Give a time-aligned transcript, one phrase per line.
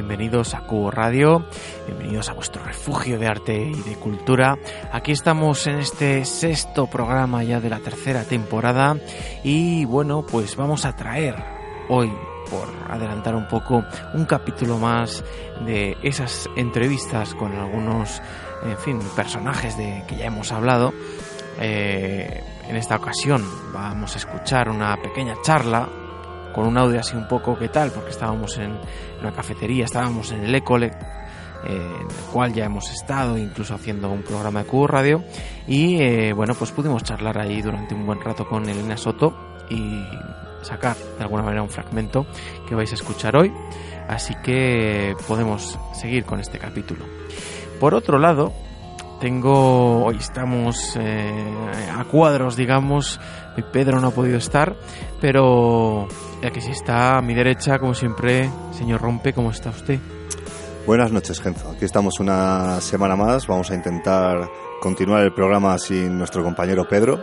[0.00, 1.44] Bienvenidos a Cubo Radio,
[1.86, 4.56] bienvenidos a vuestro refugio de arte y de cultura.
[4.92, 8.96] Aquí estamos en este sexto programa ya de la tercera temporada
[9.44, 11.34] y bueno, pues vamos a traer
[11.90, 12.10] hoy,
[12.50, 13.84] por adelantar un poco,
[14.14, 15.22] un capítulo más
[15.66, 18.22] de esas entrevistas con algunos,
[18.64, 20.94] en fin, personajes de que ya hemos hablado.
[21.60, 25.90] Eh, en esta ocasión vamos a escuchar una pequeña charla
[26.54, 28.78] con un audio así un poco que tal, porque estábamos en
[29.20, 30.92] una cafetería, estábamos en el Ecole, eh,
[32.00, 35.24] en el cual ya hemos estado incluso haciendo un programa de Cubo Radio.
[35.66, 40.02] Y eh, bueno pues pudimos charlar ahí durante un buen rato con Elena Soto y
[40.62, 42.26] sacar de alguna manera un fragmento
[42.68, 43.52] que vais a escuchar hoy.
[44.08, 47.04] Así que podemos seguir con este capítulo.
[47.78, 48.52] Por otro lado
[49.20, 53.20] tengo hoy estamos eh, a cuadros digamos
[53.64, 54.76] Pedro no ha podido estar
[55.20, 56.08] pero
[56.42, 59.98] ya que si está a mi derecha, como siempre, señor Rompe, ¿cómo está usted?
[60.86, 61.70] Buenas noches, Genzo.
[61.70, 63.46] Aquí estamos una semana más.
[63.46, 64.48] Vamos a intentar
[64.80, 67.22] continuar el programa sin nuestro compañero Pedro.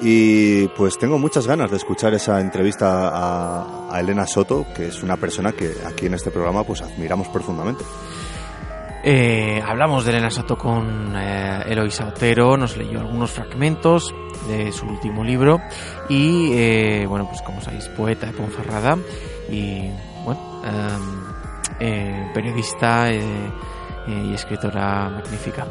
[0.00, 5.16] Y pues tengo muchas ganas de escuchar esa entrevista a, Elena Soto, que es una
[5.16, 7.82] persona que aquí en este programa pues admiramos profundamente.
[9.08, 14.12] Eh, hablamos de Elena Soto con eh, Eloisa Otero, nos leyó algunos fragmentos
[14.48, 15.60] de su último libro
[16.08, 18.98] y, eh, bueno, pues como sabéis, poeta de Ponferrada
[19.48, 19.90] y,
[20.24, 21.24] bueno, em,
[21.78, 25.68] eh, periodista y escritora magnífica.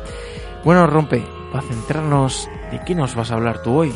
[0.64, 3.94] Bueno, Rompe, para centrarnos, ¿de qué nos vas a hablar tú hoy?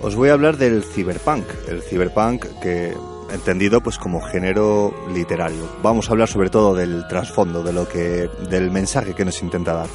[0.00, 2.94] Os voy a hablar del cyberpunk, el cyberpunk que
[3.32, 5.68] entendido pues como género literario.
[5.82, 9.74] Vamos a hablar sobre todo del trasfondo, de lo que del mensaje que nos intenta
[9.74, 9.88] dar.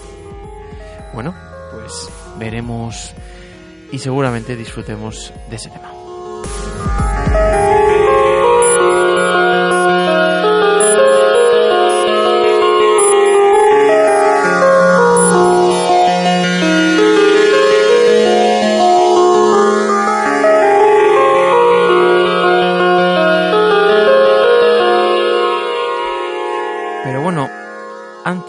[1.13, 1.35] Bueno,
[1.71, 3.13] pues veremos
[3.91, 5.92] y seguramente disfrutemos de ese tema.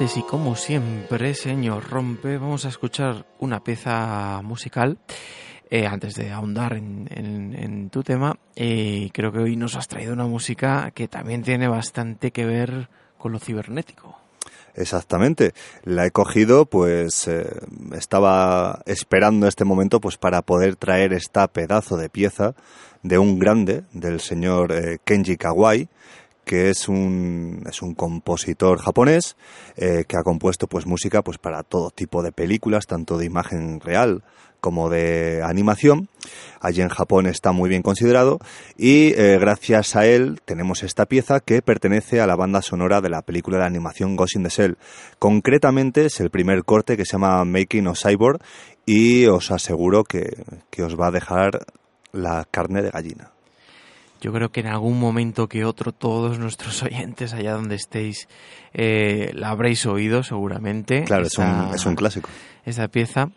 [0.05, 4.99] Y como siempre, señor Rompe, vamos a escuchar una pieza musical.
[5.71, 10.27] Eh, antes de ahondar en, tu tema, eh, creo que hoy nos has traído una
[10.27, 14.19] música que también tiene bastante que ver con lo cibernético.
[14.75, 15.55] Exactamente.
[15.85, 17.47] La he cogido, pues eh,
[17.97, 22.55] estaba esperando este momento pues para poder traer esta pedazo de pieza
[23.03, 25.89] de un grande, del señor Kenji Kawai,
[26.45, 29.37] que es un, es un compositor japonés
[29.77, 33.81] eh, que ha compuesto pues música pues para todo tipo de películas, tanto de imagen
[33.81, 34.23] real
[34.65, 36.09] como de animación.
[36.59, 38.39] Allí en Japón está muy bien considerado
[38.79, 43.11] y eh, gracias a él tenemos esta pieza que pertenece a la banda sonora de
[43.11, 44.79] la película de animación Ghost in the Shell.
[45.19, 48.41] Concretamente es el primer corte que se llama Making of Cyborg
[48.87, 51.67] y os aseguro que, que os va a dejar
[52.13, 53.34] la carne de gallina.
[54.25, 58.27] Yo creo que en algún momento que otro todos nuestros oyentes allá donde estéis
[58.73, 61.05] eh, la habréis oído seguramente.
[61.05, 62.31] Claro, es, un, es un clásico.
[62.65, 63.29] Esta pieza.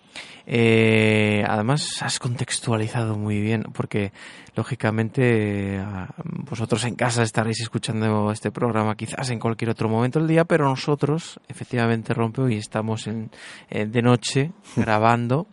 [0.45, 4.13] Eh, además has contextualizado muy bien porque
[4.55, 5.83] lógicamente
[6.23, 10.69] vosotros en casa estaréis escuchando este programa quizás en cualquier otro momento del día, pero
[10.69, 13.29] nosotros efectivamente rompe y estamos en,
[13.69, 15.47] de noche grabando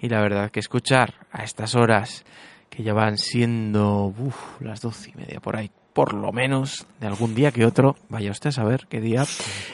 [0.00, 2.24] y la verdad que escuchar a estas horas
[2.72, 4.14] que ya van siendo
[4.60, 8.30] las doce y media por ahí, por lo menos, de algún día que otro, vaya
[8.30, 9.24] usted a saber qué día,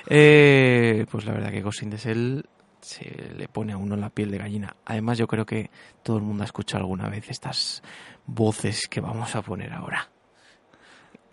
[0.09, 1.97] eh, pues la verdad que Ghost in
[2.81, 4.75] se le pone a uno la piel de gallina.
[4.85, 5.71] Además, yo creo que
[6.03, 7.85] todo el mundo ha escuchado alguna vez estas
[8.27, 10.11] voces que vamos a poner ahora.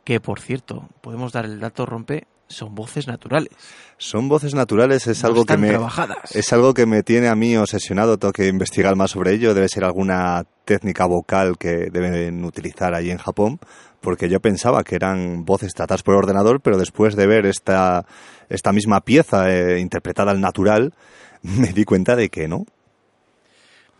[0.03, 3.49] Que, por cierto, podemos dar el dato rompe, son voces naturales.
[3.97, 6.35] Son voces naturales, es algo que me trabajadas.
[6.35, 9.69] es algo que me tiene a mí obsesionado, tengo que investigar más sobre ello, debe
[9.69, 13.59] ser alguna técnica vocal que deben utilizar allí en Japón,
[14.01, 18.05] porque yo pensaba que eran voces tratadas por ordenador, pero después de ver esta
[18.49, 20.93] esta misma pieza eh, interpretada al natural,
[21.41, 22.65] me di cuenta de que no.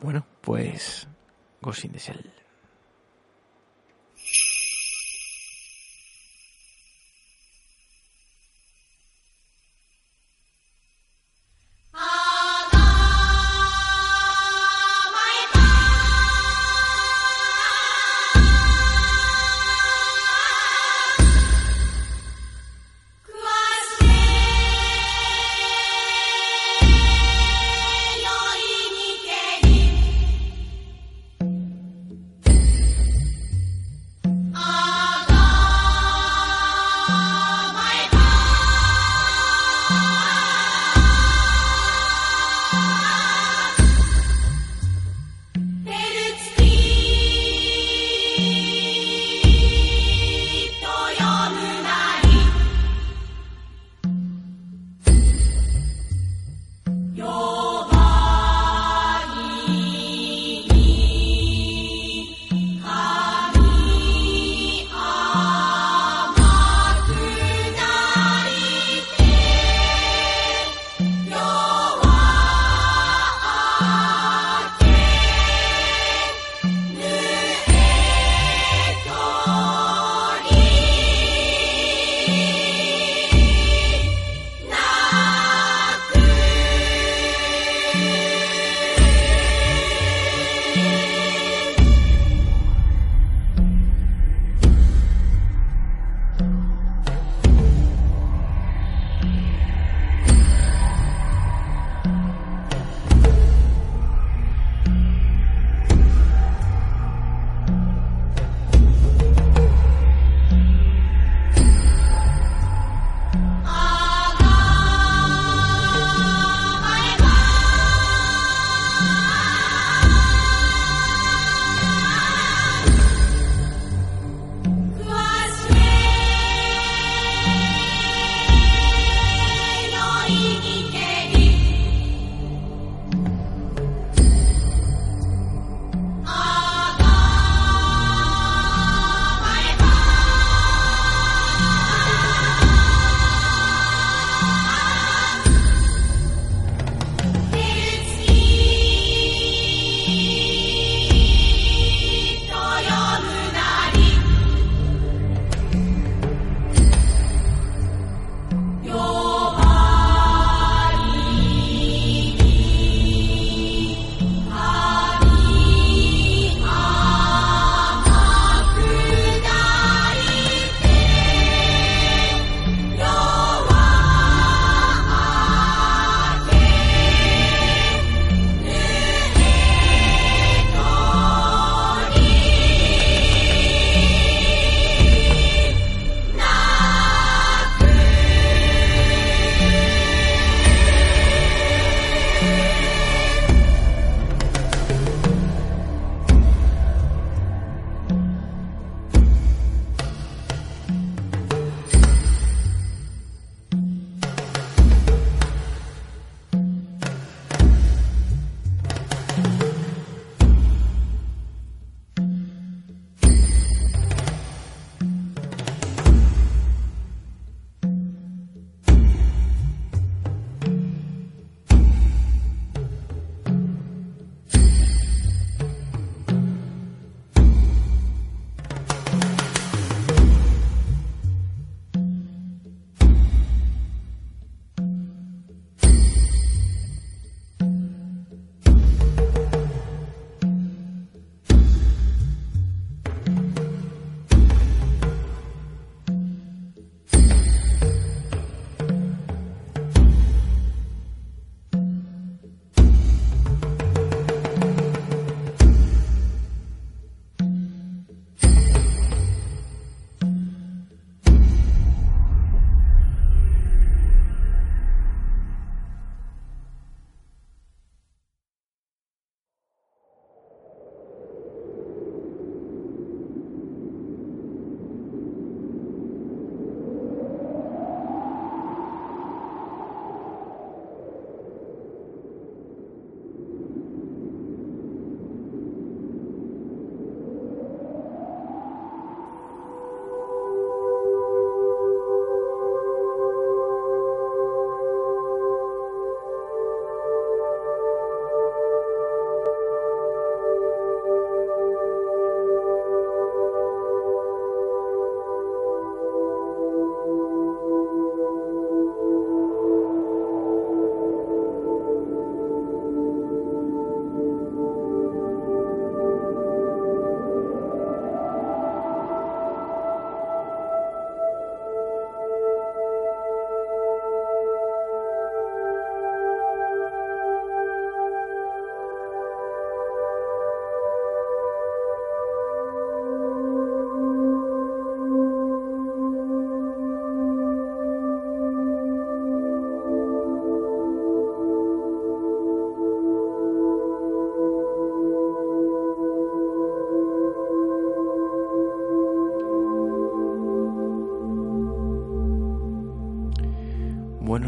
[0.02, 1.08] Bueno, pues
[1.62, 2.45] Ghost in the Shell.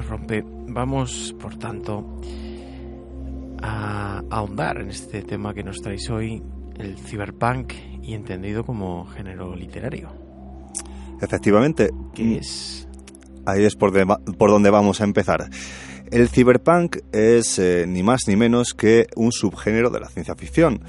[0.07, 2.19] Rompe, vamos por tanto
[3.61, 6.41] a ahondar en este tema que nos traéis hoy,
[6.77, 10.09] el cyberpunk y entendido como género literario.
[11.21, 11.89] Efectivamente.
[12.13, 12.87] ¿Qué es?
[13.45, 13.91] Ahí es por,
[14.37, 15.49] por donde vamos a empezar.
[16.09, 20.81] El cyberpunk es eh, ni más ni menos que un subgénero de la ciencia ficción.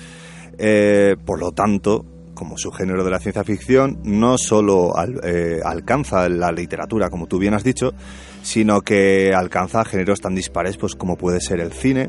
[0.59, 2.05] Eh, por lo tanto,
[2.39, 7.55] como subgénero de la ciencia ficción, no solo eh, alcanza la literatura, como tú bien
[7.55, 7.93] has dicho,
[8.43, 12.09] sino que alcanza géneros tan dispares pues, como puede ser el cine,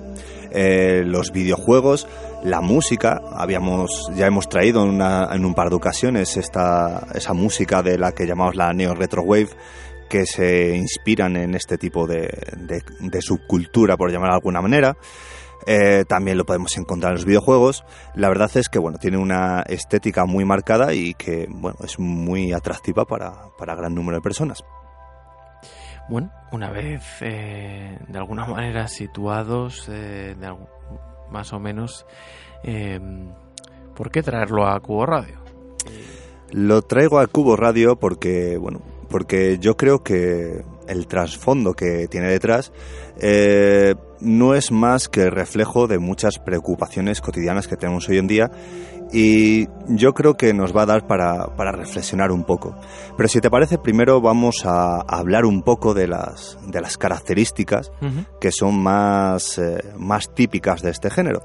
[1.03, 2.07] los videojuegos,
[2.43, 3.19] la música.
[3.33, 8.27] Habíamos, ya hemos traído en, un par de ocasiones esta, esa música de la que
[8.27, 9.50] llamamos la neo retro wave
[10.09, 12.29] que se inspiran en este tipo de,
[13.21, 14.98] subcultura, por llamar de alguna manera.
[15.66, 17.84] Eh, también lo podemos encontrar en los videojuegos.
[18.16, 22.54] La verdad es que bueno, tiene una estética muy marcada y que bueno, es muy
[22.54, 24.63] atractiva para, para gran número de personas.
[26.10, 30.36] Bueno, una vez eh, de alguna manera situados, eh,
[31.30, 32.06] más o menos,
[33.96, 35.39] ¿por qué traerlo a Cubo Radio?
[36.51, 42.29] Lo traigo a Cubo Radio porque, bueno, porque yo creo que el trasfondo que tiene
[42.29, 42.72] detrás
[43.22, 48.27] eh, no es más que el reflejo de muchas preocupaciones cotidianas que tenemos hoy en
[48.27, 48.51] día
[49.12, 52.75] y yo creo que nos va a dar para, reflexionar un poco.
[53.17, 57.91] Pero si te parece, primero vamos a hablar un poco de las, de las características
[58.39, 61.41] que son más, eh, más típicas de este género.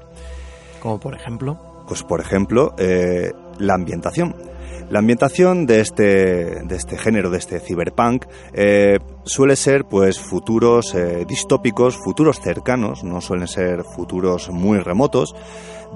[0.79, 1.59] Como por ejemplo.
[1.87, 4.35] Pues por ejemplo, eh, la ambientación.
[4.89, 6.03] La ambientación de este,
[6.63, 13.03] de este género, de este cyberpunk, eh, suele ser pues futuros eh, distópicos, futuros cercanos,
[13.03, 15.35] no suelen ser futuros muy remotos,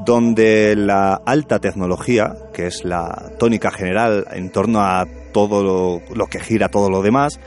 [0.05, 6.39] donde la alta tecnología, que es la tónica general en torno a todo lo, que
[6.39, 7.39] gira todo lo demás,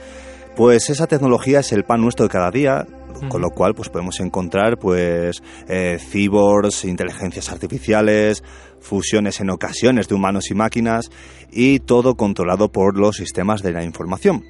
[0.56, 2.86] pues esa tecnología es el pan nuestro de cada día,
[3.28, 8.42] con lo cual pues podemos encontrar pues eh, cyborgs, inteligencias artificiales,
[8.82, 11.10] fusiones en ocasiones de humanos y máquinas
[11.50, 14.44] y todo controlado por los sistemas de la información.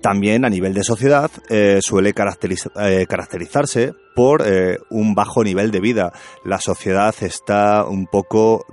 [0.00, 5.80] También a nivel de sociedad eh, suele eh, caracterizarse por eh, un bajo nivel de
[5.80, 6.12] vida.
[6.42, 8.64] La sociedad está un poco,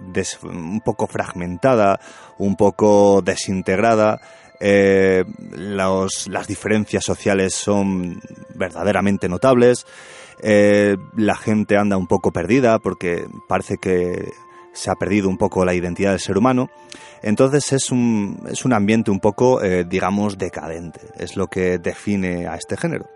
[0.44, 2.00] un poco fragmentada,
[2.38, 4.22] un poco desintegrada.
[4.60, 8.22] las diferencias sociales son
[8.56, 9.86] verdaderamente notables.
[10.41, 14.32] la gente anda un poco perdida porque parece que
[14.78, 16.70] se ha perdido un poco la identidad del ser humano.
[17.24, 21.02] Entonces es un, es un ambiente un poco, eh, digamos, decadente.
[21.18, 23.08] Es lo que define a este género.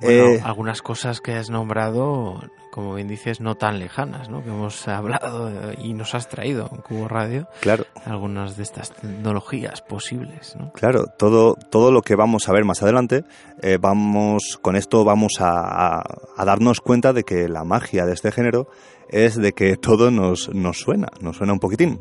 [0.00, 4.42] Eh, algunas cosas que has nombrado, como bien dices, no tan lejanas, ¿no?
[4.42, 7.48] Que hemos hablado y nos has traído en Cubo Radio.
[7.60, 7.84] Claro.
[8.04, 10.72] Algunas de estas tecnologías posibles, ¿no?
[10.72, 13.24] Claro, todo, todo lo que vamos a ver más adelante,
[13.62, 16.02] eh, vamos, con esto vamos a,
[16.36, 18.68] a darnos cuenta de que la magia de este género
[19.08, 21.98] es de que todo nos, nos suena, nos suena un poquitín.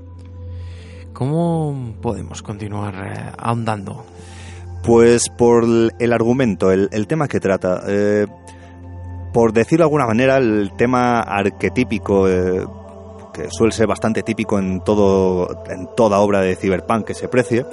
[1.14, 4.04] ¿Cómo podemos continuar eh, ahondando?
[4.84, 7.84] Pues por el argumento, el, tema que trata.
[7.88, 8.26] Eh,
[9.32, 12.66] por decirlo de alguna manera, el tema arquetípico, eh,
[13.34, 17.66] que suele ser bastante típico en, todo, en toda obra de cyberpunk que se precie,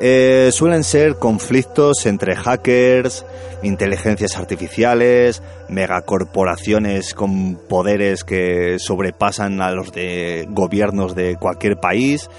[0.00, 3.26] eh, suelen ser conflictos entre hackers,
[3.64, 12.30] inteligencias artificiales, megacorporaciones con poderes que sobrepasan a los de gobiernos de cualquier país.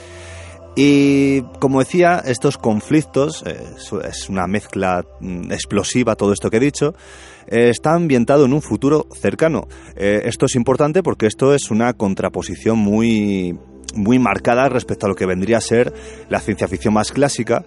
[0.75, 3.61] Y como decía, estos conflictos, eh,
[4.09, 6.93] es una mezcla mm, explosiva todo esto que he dicho,
[7.49, 9.67] eh, está ambientado en un futuro cercano.
[9.95, 13.57] esto es importante porque esto es una contraposición muy
[13.95, 15.93] muy marcada respecto a lo que vendría a ser
[16.29, 17.65] la ciencia ficción más clásica,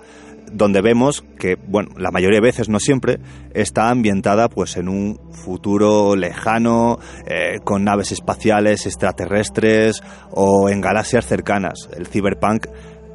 [0.52, 3.18] donde vemos que, bueno, la mayoría de veces, no siempre,
[3.54, 11.26] está ambientada pues en un futuro lejano, eh, con naves espaciales extraterrestres o en galaxias
[11.26, 11.88] cercanas.
[11.96, 12.66] El cyberpunk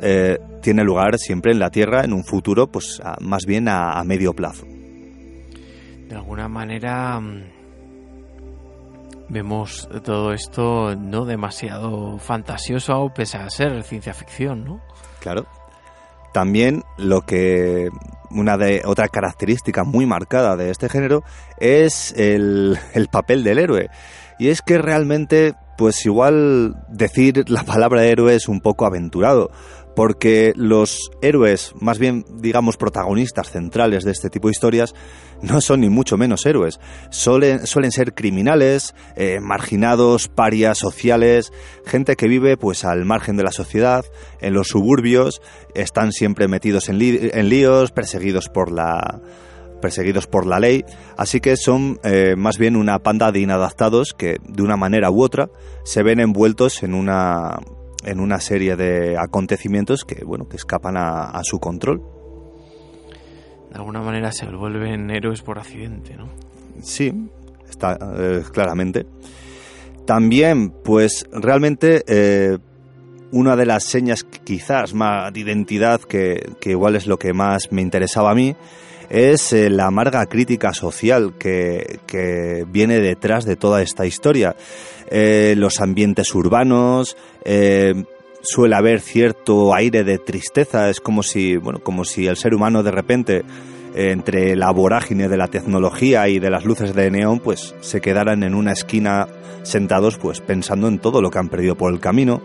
[0.01, 4.33] eh, tiene lugar siempre en la Tierra, en un futuro, pues más bien a medio
[4.33, 4.76] plazo.
[6.07, 7.43] De alguna manera mm,
[9.29, 14.81] vemos todo esto no demasiado fantasioso pese a ser ciencia ficción, ¿no?
[15.19, 15.45] Claro.
[16.33, 17.89] También lo que
[18.29, 21.23] una de otra característica muy marcada de este género
[21.57, 23.89] es el, el papel del héroe.
[24.39, 29.49] Y es que realmente, pues igual decir la palabra héroe es un poco aventurado,
[29.97, 34.93] porque los héroes, más bien digamos protagonistas centrales de este tipo de historias,
[35.41, 36.79] no son ni mucho menos héroes.
[37.09, 41.51] Suelen, ser criminales, eh, marginados, parias sociales,
[41.83, 44.05] gente que vive pues al margen de la sociedad,
[44.39, 45.41] en los suburbios,
[45.73, 49.19] están siempre metidos en, líos, perseguidos por la
[49.81, 50.85] perseguidos por la ley,
[51.17, 55.23] así que son eh, más bien una panda de inadaptados que de una manera u
[55.23, 55.49] otra
[55.83, 57.59] se ven envueltos en una
[58.07, 62.01] en una serie de acontecimientos que bueno que escapan a, su control.
[63.69, 66.29] De alguna manera se vuelven héroes por accidente, ¿no?
[66.81, 67.11] Sí,
[67.69, 69.05] está eh, claramente.
[70.05, 72.57] También, pues realmente eh,
[73.31, 77.71] una de las señas quizás más de identidad que, que, igual es lo que más
[77.71, 78.55] me interesaba a mí
[79.09, 84.55] es eh, la amarga crítica social que, que, viene detrás de toda esta historia.
[85.09, 87.93] Eh, los ambientes urbanos, eh,
[88.41, 92.83] suele haber cierto aire de tristeza, es como si, bueno, como si el ser humano
[92.83, 93.43] de repente
[93.95, 98.43] entre la vorágine de la tecnología y de las luces de neón, pues se quedaran
[98.43, 99.27] en una esquina
[99.63, 102.41] sentados, pues pensando en todo lo que han perdido por el camino.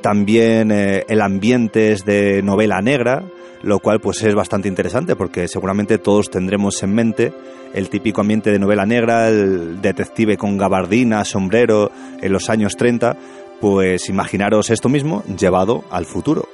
[0.00, 3.24] también el ambiente es de novela negra,
[3.62, 7.32] lo cual pues es bastante interesante porque seguramente todos tendremos en mente
[7.74, 13.16] el típico ambiente de novela negra, el detective con gabardina, sombrero en los años 30,
[13.60, 16.48] pues imaginaros esto mismo llevado al futuro.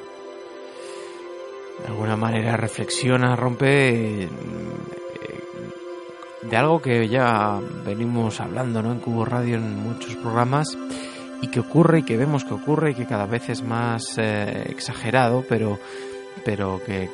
[1.82, 4.28] De alguna manera reflexiona, rompe eh,
[6.42, 8.92] de algo que ya venimos hablando ¿no?
[8.92, 10.76] en Cubo Radio en muchos programas
[11.40, 14.66] y que ocurre y que vemos que ocurre y que cada vez es más eh,
[14.68, 15.78] exagerado, pero
[16.44, 17.08] pero que,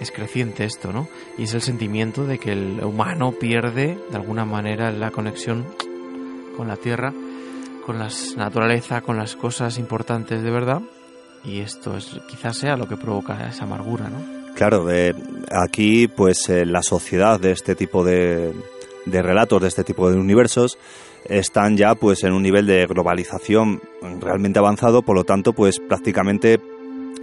[0.00, 1.08] es creciente esto, ¿no?
[1.38, 5.66] Y es el sentimiento de que el humano pierde de alguna manera la conexión
[6.56, 7.12] con la tierra,
[7.84, 10.82] con la naturaleza, con las cosas importantes de verdad.
[11.44, 14.44] Y esto es quizás sea lo que provoca esa amargura, ¿no?
[14.54, 14.86] Claro,
[15.50, 18.52] aquí pues eh, la sociedad de este tipo de,
[19.04, 20.78] de relatos, de este tipo de universos,
[21.24, 23.80] están ya pues en un nivel de globalización
[24.20, 26.60] realmente avanzado, por lo tanto pues prácticamente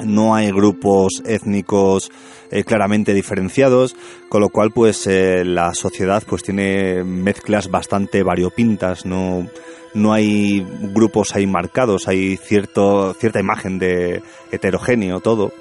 [0.06, 2.12] no hay grupos étnicos
[2.52, 3.96] eh, claramente diferenciados,
[4.28, 9.48] con lo cual pues eh, la sociedad pues tiene mezclas bastante variopintas, no,
[9.94, 15.54] no hay grupos ahí marcados, hay cierto, cierta imagen de heterogéneo todo,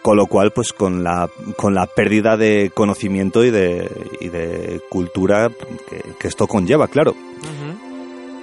[0.00, 4.80] con lo cual pues con la, con la pérdida de conocimiento y de, y de
[4.88, 5.50] cultura
[6.18, 7.14] que, esto conlleva, claro.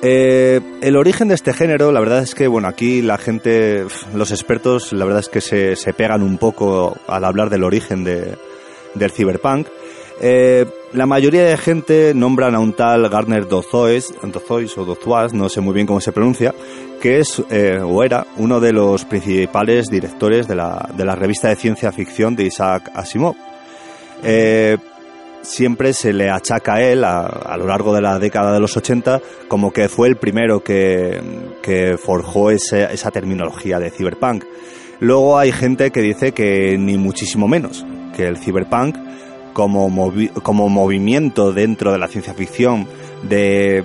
[0.01, 4.31] Eh, el origen de este género, la verdad es que, bueno, aquí la gente, los
[4.31, 8.38] expertos, la verdad es que se, se pegan un poco al hablar del origen de,
[8.95, 9.67] del cyberpunk.
[10.21, 15.49] Eh, la mayoría de gente nombran a un tal Gardner Dozois, Dozois o Dozois, no
[15.49, 16.53] sé muy bien cómo se pronuncia,
[17.01, 21.49] que es eh, o era uno de los principales directores de la, de la revista
[21.49, 23.35] de ciencia ficción de Isaac Asimov.
[25.41, 29.21] Siempre se le achaca a él a, lo largo de la década de los 80
[29.47, 31.21] como que fue el primero que,
[32.04, 34.43] forjó esa terminología de cyberpunk.
[34.99, 38.97] Luego hay gente que dice que ni muchísimo menos, que el cyberpunk
[39.54, 40.12] como,
[40.43, 42.88] como movimiento dentro de la ciencia ficción
[43.23, 43.84] de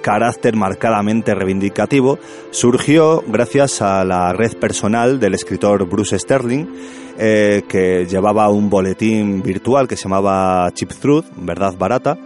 [0.00, 2.18] carácter marcadamente reivindicativo
[2.50, 6.66] surgió gracias a la red personal del escritor Bruce Sterling,
[7.18, 12.18] eh, que llevaba un boletín virtual que se llamaba Chip Truth, verdad barata,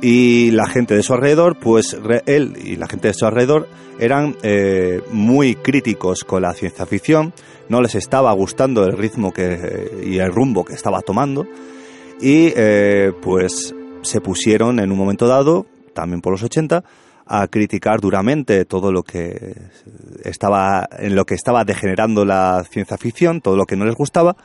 [0.00, 4.36] y la gente de su alrededor, pues él y la gente de su alrededor eran
[4.42, 7.32] eh, muy críticos con la ciencia ficción,
[7.68, 11.46] no les estaba gustando el ritmo que, y el rumbo que estaba tomando,
[12.20, 16.84] y eh, pues se pusieron en un momento dado también por los 80,
[17.26, 19.56] a criticar duramente todo lo que
[20.22, 24.36] estaba en lo que estaba degenerando la ciencia ficción, todo lo que no les gustaba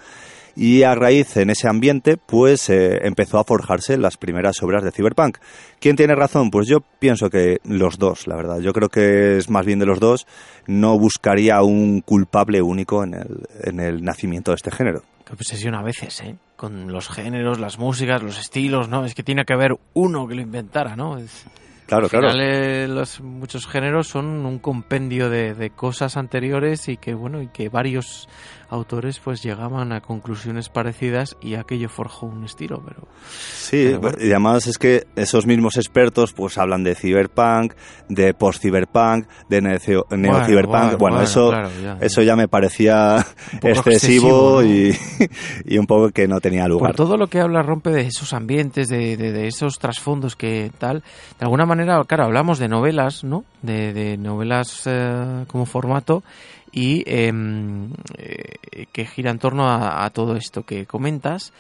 [0.56, 4.92] y a raíz en ese ambiente pues eh, empezó a forjarse las primeras obras de
[4.92, 5.38] Cyberpunk.
[5.80, 6.52] ¿Quién tiene razón?
[6.52, 8.60] Pues yo pienso que los dos, la verdad.
[8.60, 10.28] Yo creo que es más bien de los dos.
[10.68, 15.04] No buscaría un culpable único en el, en el nacimiento de este género.
[15.26, 16.36] Qué obsesión a veces, ¿eh?
[16.62, 19.04] Con los géneros, las músicas, los estilos, ¿no?
[19.04, 21.18] Es que tiene que haber uno que lo inventara, ¿no?
[21.18, 21.48] Es...
[21.88, 22.30] Claro, claro.
[22.40, 27.48] Eh, los, muchos géneros son un compendio de, de, cosas anteriores y que, bueno, y
[27.48, 28.30] que varios
[28.72, 33.08] autores pues llegaban a conclusiones parecidas y aquello forjó un estilo, pero...
[33.28, 37.74] Sí, y además es que esos mismos expertos pues hablan de cyberpunk,
[38.08, 43.26] de post-cyberpunk, de neo-cyberpunk, bueno, eso, ya, eso ya me parecía
[43.62, 44.96] excesivo y,
[45.66, 46.92] y, un poco que no tenía lugar.
[46.92, 51.04] Por todo lo que habla rompe de esos ambientes, de, de, esos trasfondos que tal,
[51.40, 53.44] de alguna manera, claro, hablamos de novelas, ¿no?
[53.62, 56.24] De, novelas eh, como formato
[56.72, 58.56] y em, eh,
[58.92, 61.54] que gira en torno a, todo esto que comentas.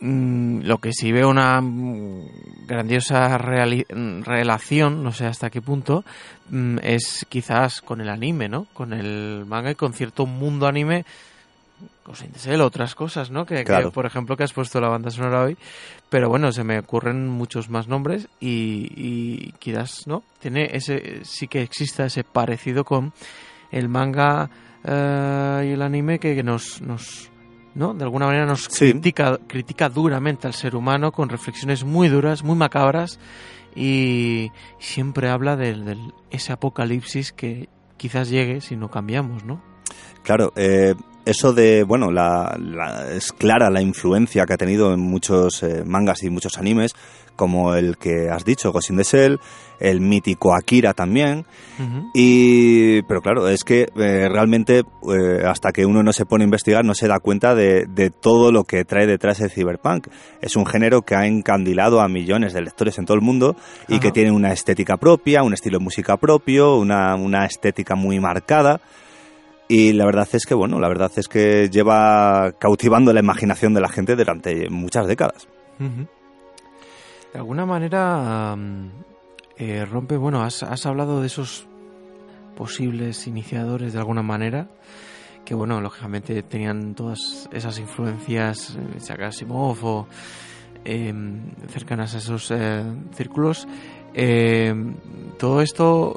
[0.00, 1.60] Mm, lo que sí veo una
[2.66, 6.04] grandiosa relación, no sé hasta qué punto,
[6.50, 8.66] mm, es quizás con el anime, ¿no?
[8.72, 11.04] Con el manga y con cierto mundo anime
[12.04, 12.24] Ghost
[12.60, 13.46] otras cosas, ¿no?
[13.46, 15.56] Que, por ejemplo, que has puesto la banda sonora hoy.
[16.08, 20.22] Pero bueno, se me ocurren muchos más nombres y, y quizás, ¿no?
[20.40, 23.12] Tiene ese, sí que exista ese parecido con
[23.70, 24.50] el manga
[24.84, 27.30] eh, y el anime que, nos, nos,
[27.74, 27.94] ¿no?
[27.94, 32.56] De alguna manera nos critica, critica duramente al ser humano con reflexiones muy duras, muy
[32.56, 33.18] macabras
[33.74, 35.96] y siempre habla de,
[36.30, 39.62] ese apocalipsis que quizás llegue si no cambiamos, ¿no?
[40.22, 42.56] Claro, eh, eso de, bueno, la,
[43.12, 46.94] es clara la influencia que ha tenido en muchos eh, mangas y muchos animes,
[47.42, 49.40] como el que has dicho, Ghost in the Shell,
[49.80, 51.44] el mítico Akira también.
[52.14, 56.46] Y, pero claro, es que eh, realmente eh, hasta que uno no se pone a
[56.46, 60.06] investigar no se da cuenta de, todo lo que trae detrás el cyberpunk.
[60.40, 63.56] Es un género que ha encandilado a millones de lectores en todo el mundo
[63.88, 68.20] y que tiene una estética propia, un estilo de música propio, una, una estética muy
[68.20, 68.80] marcada.
[69.66, 73.80] Y la verdad es que, bueno, la verdad es que lleva cautivando la imaginación de
[73.80, 75.48] la gente durante muchas décadas.
[77.32, 78.54] De alguna manera
[79.56, 81.66] eh, rompe, bueno, has, hablado de esos
[82.56, 84.68] posibles iniciadores de alguna manera
[85.44, 90.06] que bueno, lógicamente tenían todas esas influencias, eh, Asimov o
[90.84, 92.84] em, cercanas a esos eh,
[93.16, 93.66] círculos.
[94.14, 94.94] Em,
[95.38, 96.14] todo esto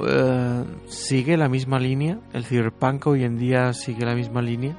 [0.87, 2.19] sigue la misma línea.
[2.33, 4.77] El cyberpunk hoy en día sigue la misma línea.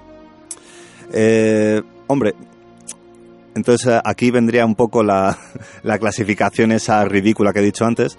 [2.06, 2.34] hombre,
[3.56, 5.36] entonces eh, aquí vendría un poco la,
[5.98, 8.16] clasificación esa ridícula que he dicho antes,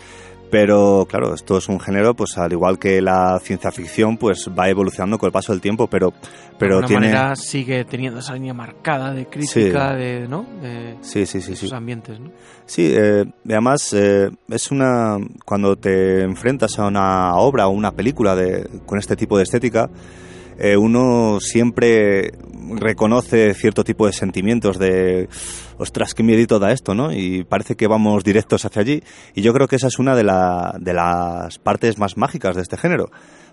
[0.50, 4.70] pero claro, esto es un género, pues al igual que la ciencia ficción, pues va
[4.70, 6.14] evolucionando con el paso del tiempo, pero,
[6.58, 7.08] pero de tiene...
[7.08, 10.46] manera sigue teniendo esa línea marcada de crítica de, ¿no?
[10.62, 12.32] de, sí, sí, sí, esos ambientes, ¿no?
[12.66, 18.36] Sí, eh, además eh, es una cuando te enfrentas a una obra o una película
[18.36, 19.90] de, con este tipo de estética,
[20.60, 22.32] eh, uno siempre
[22.76, 25.30] reconoce cierto tipo de sentimientos de,
[25.78, 27.12] ostras, qué miedito da esto, ¿no?
[27.12, 29.04] Y parece que vamos directos hacia allí.
[29.36, 32.78] Y yo creo que esa es una de, de las partes más mágicas de este
[32.78, 33.10] género.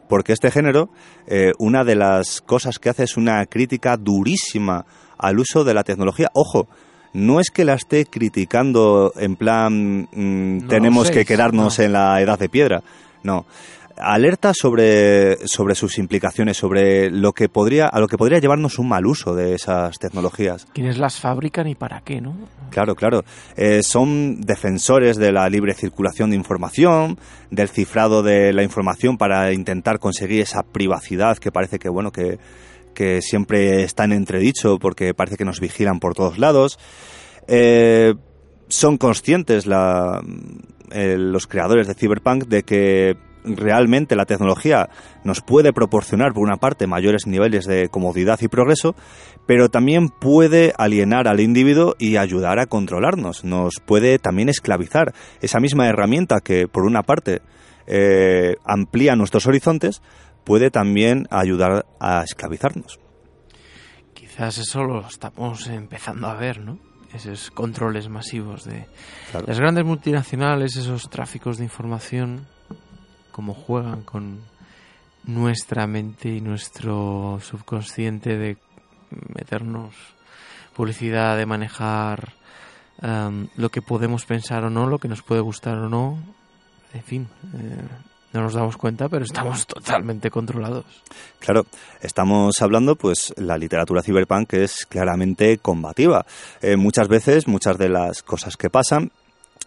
[0.09, 0.91] Porque este género,
[1.27, 4.85] eh, una de las cosas que hace es una crítica durísima
[5.19, 6.29] al uso de la tecnología.
[6.35, 6.69] Ojo,
[7.15, 12.39] no es que la esté criticando en plan mm, tenemos que quedarnos en la edad
[12.39, 12.83] de piedra.
[13.23, 13.47] No,
[13.97, 18.89] alerta sobre, sobre sus implicaciones, sobre lo que podría, a lo que podría llevarnos un
[18.89, 20.67] mal uso de esas tecnologías.
[20.73, 22.37] ¿Quiénes las fabrican y para qué, no?
[22.71, 23.25] Claro, claro.
[23.57, 27.19] Eh, son defensores de la libre circulación de información,
[27.51, 32.39] del cifrado de la información para intentar conseguir esa privacidad que parece que, bueno, que,
[32.95, 36.79] que siempre está en entredicho porque parece que nos vigilan por todos lados.
[37.47, 38.15] Eh,
[38.69, 40.23] son conscientes la,
[40.91, 44.89] eh, los creadores de Cyberpunk de que realmente la tecnología
[45.23, 48.95] nos puede proporcionar, por una parte, mayores niveles de comodidad y progreso,
[49.47, 53.45] pero también puede alienar al individuo y ayudar a controlarnos.
[53.45, 55.13] Nos puede también esclavizar.
[55.41, 57.43] Esa misma herramienta que, por una parte,
[57.87, 60.03] eh, amplía nuestros horizontes,
[60.45, 62.99] puede también ayudar a esclavizarnos.
[64.13, 66.79] Quizás eso lo estamos empezando a ver, ¿no?
[67.13, 68.87] Esos controles masivos de
[69.47, 72.49] las grandes multinacionales, esos tráficos de información
[73.35, 74.39] cómo juegan con
[75.25, 78.57] nuestra mente y nuestro subconsciente de
[79.35, 79.93] meternos
[80.73, 82.33] publicidad, de manejar
[83.03, 86.17] um, lo que podemos pensar o no, lo que nos puede gustar o no.
[86.93, 87.83] En fin, eh,
[88.33, 90.85] no nos damos cuenta, pero estamos totalmente controlados.
[91.41, 91.67] Claro,
[92.03, 96.25] estamos hablando, pues la literatura cyberpunk es claramente combativa.
[96.63, 99.11] Eh, muchas veces, muchas de las cosas que pasan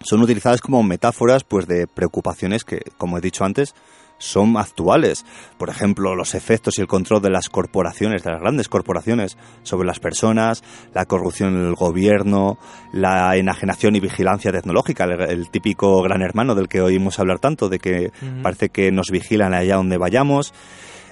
[0.01, 3.73] son utilizadas como metáforas pues de preocupaciones que, como he dicho antes,
[4.19, 5.25] son actuales.
[5.57, 9.87] Por ejemplo, los efectos y el control de las corporaciones, de las grandes corporaciones, sobre
[9.87, 12.57] las personas, la corrupción en el gobierno,
[12.91, 17.79] la enajenación y vigilancia tecnológica, el, típico gran hermano del que oímos hablar tanto, de
[17.79, 20.53] que parece que nos vigilan allá donde vayamos.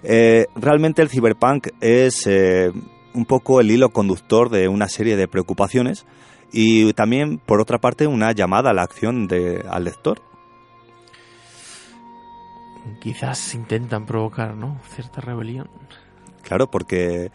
[0.03, 2.71] Eh, realmente el cyberpunk es eh,
[3.13, 6.05] un poco el hilo conductor de una serie de preocupaciones
[6.51, 10.21] y también, por otra parte, una llamada a la acción de, al lector.
[13.01, 14.79] Quizás intentan provocar, ¿no?
[14.93, 15.69] Cierta rebelión.
[16.43, 17.31] Claro, porque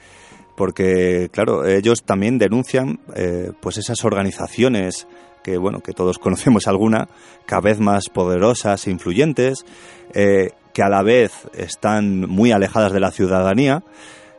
[0.60, 5.08] porque claro ellos también denuncian eh, pues esas organizaciones
[5.42, 7.08] que bueno que todos conocemos alguna
[7.46, 9.64] cada vez más poderosas e influyentes
[10.12, 13.82] eh, que a la vez están muy alejadas de la ciudadanía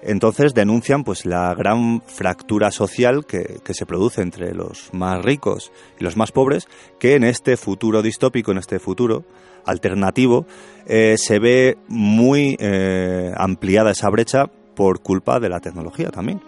[0.04, 6.04] entonces denuncian pues la gran fractura social que, se produce entre los más ricos y
[6.04, 6.68] los más pobres,
[7.00, 9.24] que en este futuro distópico, en este futuro
[9.66, 10.46] alternativo,
[10.86, 16.42] eh, se ve muy eh, ampliada esa brecha por culpa de la tecnología también.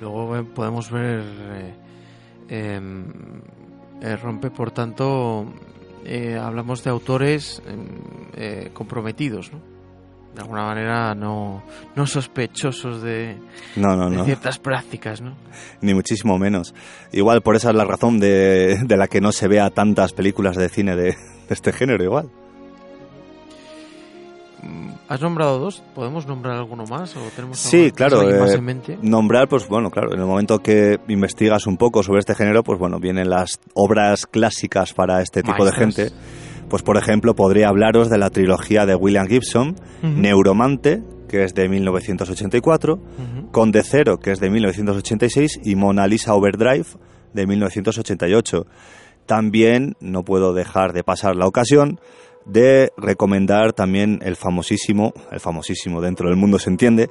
[0.00, 1.22] Luego eh, podemos ver
[2.48, 3.04] em,
[4.22, 5.46] Rompe, por tanto,
[6.40, 9.69] hablamos de autores em, comprometidos, ¿no?
[10.34, 11.62] De alguna manera no,
[11.96, 13.36] no sospechosos de,
[13.76, 14.24] No, no, de no.
[14.24, 15.34] ciertas prácticas, ¿no?
[15.80, 16.72] Ni muchísimo menos.
[17.12, 20.56] Igual por esa es la razón de, de la que no se vea tantas películas
[20.56, 21.16] de cine de, de
[21.48, 22.30] este género, igual.
[24.62, 25.82] Mm, ¿Has nombrado dos?
[25.94, 27.16] ¿Podemos nombrar alguno más?
[27.16, 28.98] ¿O tenemos Sí, claro, ¿tienes alguien más eh, en mente?
[29.02, 32.78] Nombrar, pues bueno, claro, en el momento que investigas un poco sobre este género, pues
[32.78, 36.10] bueno, vienen las obras clásicas para este tipo de gente.
[36.70, 39.74] Pues por ejemplo, podría hablaros de la trilogía de William Gibson.
[40.02, 43.50] Neuromante, que es de 1984, Ujú.
[43.50, 46.86] Conde Cero, que es de 1986, y Mona Lisa Overdrive,
[47.34, 48.66] de 1988.
[49.26, 52.00] También no puedo dejar de pasar la ocasión
[52.46, 57.10] de recomendar también el famosísimo, el famosísimo dentro del mundo se entiende,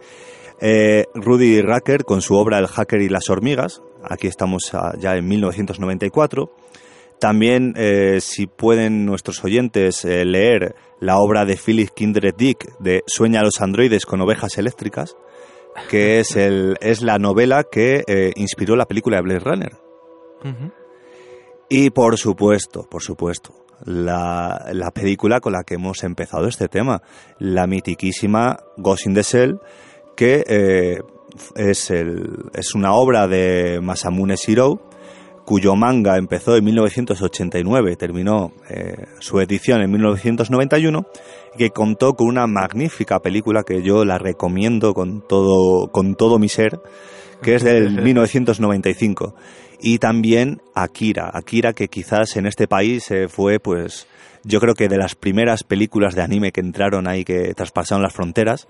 [0.61, 3.81] eh, Rudy Racker con su obra El hacker y las hormigas.
[4.03, 6.49] Aquí estamos ah, ya en 1994.
[7.19, 13.03] También, eh, si pueden nuestros oyentes eh, leer la obra de Philip Kindred Dick de
[13.07, 15.15] Sueña a los androides con ovejas eléctricas,
[15.89, 19.71] que es, el, es la novela que eh, inspiró la película de Blade Runner.
[21.67, 23.53] Y por supuesto, por supuesto,
[23.83, 27.01] la, la película con la que hemos empezado este tema,
[27.37, 29.59] la mitiquísima Ghost in the Shell,
[30.15, 30.99] que eh,
[31.55, 34.79] es, el, es una obra de Masamune Shirou,
[35.49, 41.07] cuyo manga empezó en 1989, terminó eh, su edición en 1991,
[41.55, 46.37] y que contó con una magnífica película que yo la recomiendo con todo, con todo
[46.37, 46.79] mi ser,
[47.41, 49.33] que es del 1995.
[49.81, 54.05] Y también Akira, Akira que quizás en este país eh, fue pues
[54.43, 58.13] yo creo que de las primeras películas de anime que entraron ahí, que traspasaron las
[58.13, 58.67] fronteras.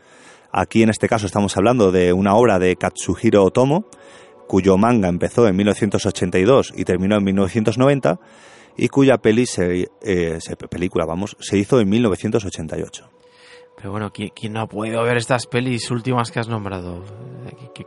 [0.54, 3.86] Aquí en este caso estamos hablando de una obra de Katsuhiro Otomo,
[4.50, 8.20] cuyo manga empezó en 1982 y terminó en 1990,
[8.76, 13.08] y cuya peli se, eh, se- película, vamos, se hizo en 1988.
[13.78, 17.02] Pero bueno, ¿quién, quién no ha podido ver estas pelis últimas que has nombrado?
[17.48, 17.86] Eh, Que,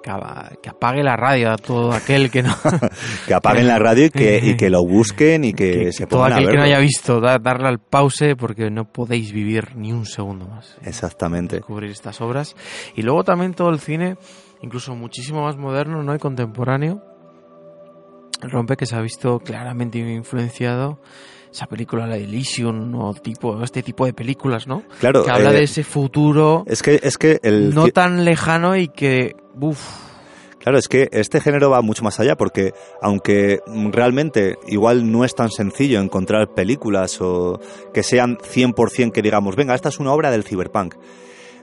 [0.63, 2.55] que apague la radio a todo aquel que no...
[3.27, 6.21] Que apaguen la radio y que, y que lo busquen y que, que- se todo
[6.21, 9.77] pongan a aquel que no haya visto, da- darle al pause porque no podéis vivir
[9.77, 10.79] ni un segundo más.
[10.83, 11.57] Exactamente.
[11.57, 12.57] Descubrir estas obras.
[12.97, 14.17] Y luego también todo el cine,
[14.63, 16.15] incluso muchísimo más moderno, ¿no?
[16.15, 17.03] Y contemporáneo.
[18.41, 21.01] Rompe que se ha visto claramente influenciado
[21.53, 24.83] esa película, la Elysium, o tipo, este tipo de películas, ¿no?
[25.01, 28.75] Claro, que habla eh, de ese futuro es que, es que el, no tan lejano
[28.77, 30.13] y que, uff,
[30.63, 35.35] Claro, es que este género va mucho más allá porque aunque realmente igual no es
[35.35, 37.59] tan sencillo encontrar películas o
[37.93, 40.95] que sean 100% que digamos, venga, esta es una obra del cyberpunk,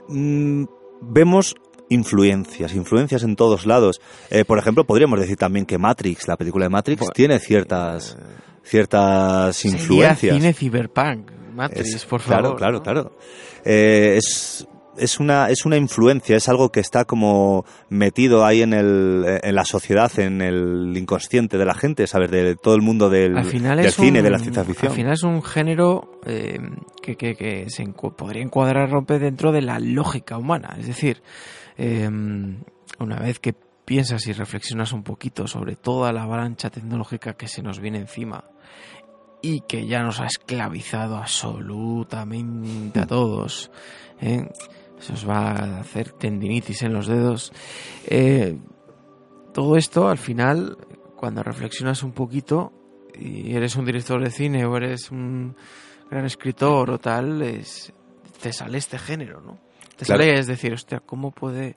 [0.08, 0.64] mm,
[1.00, 1.54] vemos
[1.90, 4.00] influencias, influencias en todos lados.
[4.30, 8.16] Eh, por ejemplo, podríamos decir también que Matrix, la película de Matrix, Bueno, tiene ciertas,
[8.62, 10.36] ciertas sería influencias.
[10.36, 12.58] cine cyberpunk, Matrix, Es- por claro, favor.
[12.58, 12.82] Claro, ¿no?
[12.82, 13.12] claro,
[13.64, 18.72] Eh, es, es, una, es una influencia, es algo que está como metido ahí en,
[18.72, 22.30] el, en la sociedad, en el inconsciente de la gente, ¿sabes?
[22.30, 24.90] De todo el mundo del, al final del cine, un, de la ciencia ficción.
[24.92, 26.58] Al final es un género eh,
[27.02, 30.76] que, que, que se encu- podría encuadrar rompe dentro de la lógica humana.
[30.78, 31.22] Es decir,
[31.82, 32.10] eh,
[32.98, 37.62] una vez que piensas y reflexionas un poquito sobre toda la avalancha tecnológica que se
[37.62, 38.44] nos viene encima
[39.40, 43.70] y que ya nos ha esclavizado absolutamente a todos,
[44.20, 44.46] ¿eh?
[44.98, 47.50] se os va a hacer tendinitis en los dedos.
[48.06, 48.58] eh,
[49.54, 50.76] todo esto al final,
[51.16, 52.74] cuando reflexionas un poquito
[53.18, 55.56] y eres un director de cine o eres un
[56.10, 57.90] gran escritor o tal, es,
[58.42, 59.69] te sale este género, ¿no?
[60.00, 60.22] Te Claro.
[60.22, 61.76] sale, es decir, hostia, ¿cómo puede,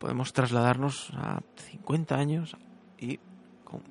[0.00, 1.38] podemos trasladarnos a
[1.70, 2.56] 50 años
[2.98, 3.20] y
[3.62, 3.84] cómo,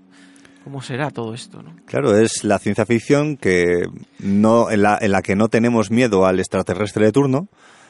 [0.65, 1.73] cómo será todo esto, ¿no?
[1.85, 3.83] Claro, es la ciencia ficción que
[4.19, 7.47] no, en, la, en la que no tenemos miedo al extraterrestre de turno,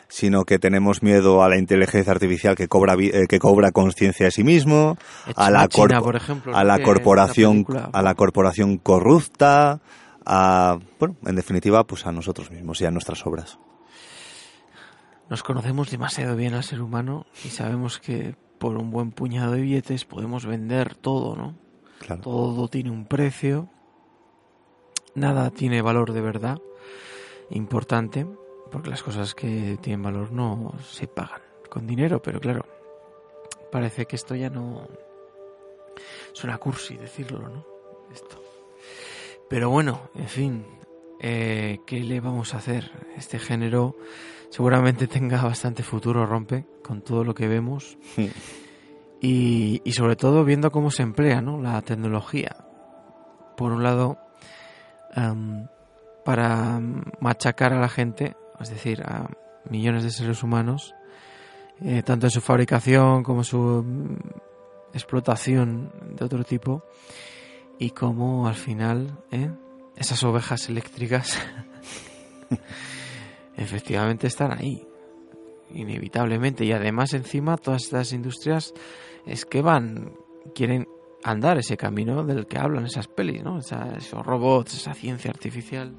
[0.08, 4.32] sino que tenemos miedo a la inteligencia artificial que cobra eh, que cobra conciencia de
[4.32, 4.99] sí mismo,
[5.36, 9.82] a la, por ejemplo, a la corporación a la corporación corrupta,
[10.28, 13.58] a bueno, en definitiva, pues a nosotros mismos y a nuestras obras.
[15.29, 19.61] Nos conocemos demasiado bien al ser humano y sabemos que por un buen puñado de
[19.61, 21.55] billetes podemos vender todo, ¿no?
[21.99, 22.21] Claro.
[22.21, 23.69] Todo tiene un precio,
[25.15, 26.59] nada tiene valor de verdad
[27.49, 28.25] importante,
[28.71, 32.65] porque las cosas que tienen valor no se pagan con dinero, pero claro,
[33.71, 34.88] parece que esto ya no
[36.33, 37.65] suena cursi decirlo, ¿no?
[38.13, 38.41] Esto.
[39.49, 40.65] Pero bueno, en fin,
[41.19, 42.91] eh, ¿qué le vamos a hacer?
[43.17, 43.95] Este género
[44.56, 47.98] seguramente tenga bastante futuro, rompe, con todo lo que vemos.
[49.22, 51.60] y, y sobre todo viendo cómo se emplea ¿no?
[51.60, 52.56] la tecnología.
[53.58, 54.18] Por un lado,
[55.13, 55.68] em,
[56.24, 56.80] para
[57.20, 59.30] machacar a la gente, es decir, a
[59.70, 60.96] millones de seres humanos,
[61.82, 64.15] eh, tanto en su fabricación como en su mm,
[64.94, 66.86] explotación de otro tipo,
[67.78, 69.52] y como al final ¿eh?
[69.98, 71.38] esas ovejas eléctricas
[73.58, 74.88] efectivamente están ahí,
[75.72, 78.74] inevitablemente, y además encima todas estas industrias
[79.26, 80.13] es que van,
[80.54, 80.88] quieren
[81.24, 83.58] andar ese camino del que hablan esas pelis, ¿no?
[83.60, 85.96] esos robots, esa ciencia artificial.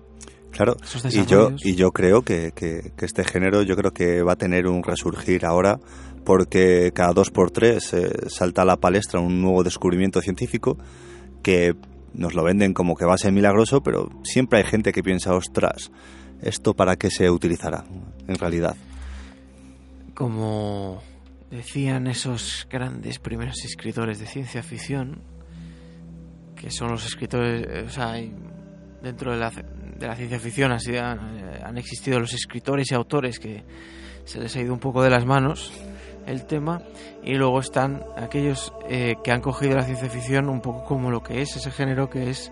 [0.51, 0.77] Claro,
[1.11, 4.69] y yo, y yo creo que, que, este género yo creo que va a tener
[4.69, 5.79] un resurgir ahora
[6.25, 10.79] porque cada dos por tres eh, salta a la palestra un nuevo descubrimiento científico
[11.43, 11.75] que
[12.15, 15.35] nos lo venden como que va a ser milagroso, pero siempre hay gente que piensa,
[15.35, 15.91] ostras,
[16.43, 17.85] ¿esto para qué se utilizará
[18.27, 18.77] en realidad?
[20.15, 21.03] Como
[21.51, 25.21] decían esos grandes primeros escritores de ciencia ficción,
[26.55, 28.15] que son los escritores, eh, o sea,
[29.03, 33.65] dentro de la, ciencia ficción así han, eh, han, existido los escritores y autores que
[34.25, 35.73] se les ha ido un poco de las manos
[36.27, 36.83] el tema
[37.23, 41.23] y luego están aquellos eh, que han cogido la ciencia ficción un poco como lo
[41.23, 42.51] que es ese género que es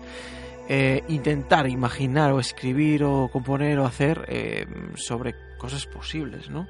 [1.07, 6.67] intentar imaginar o escribir o componer o hacer sobre cosas posibles, ¿no?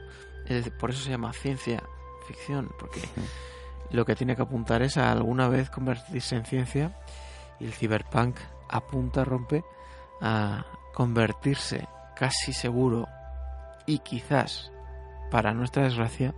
[0.77, 1.81] por eso se llama ciencia
[2.27, 3.01] ficción, porque
[3.91, 6.91] lo que tiene que apuntar es a alguna vez convertirse en ciencia
[7.59, 8.37] y el cyberpunk
[8.69, 9.63] apunta, rompe
[10.21, 13.07] a convertirse casi seguro
[13.85, 14.71] y quizás,
[15.29, 16.33] para nuestra desgracia,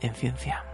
[0.00, 0.67] en ciencia.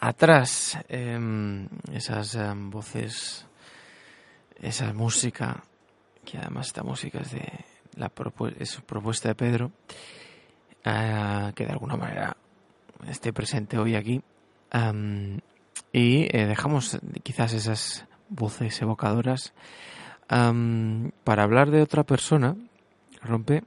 [0.00, 3.46] Atrás em, esas em, voces,
[4.60, 5.62] esa música,
[6.24, 7.64] que además esta música es de
[7.96, 9.72] la propuesta de Pedro,
[10.84, 12.36] eh, que de alguna manera
[13.08, 14.22] esté presente hoy aquí.
[14.70, 15.40] Em,
[15.92, 19.52] y eh, dejamos quizás esas voces evocadoras
[20.26, 22.56] para hablar de otra persona,
[23.22, 23.62] Rompe,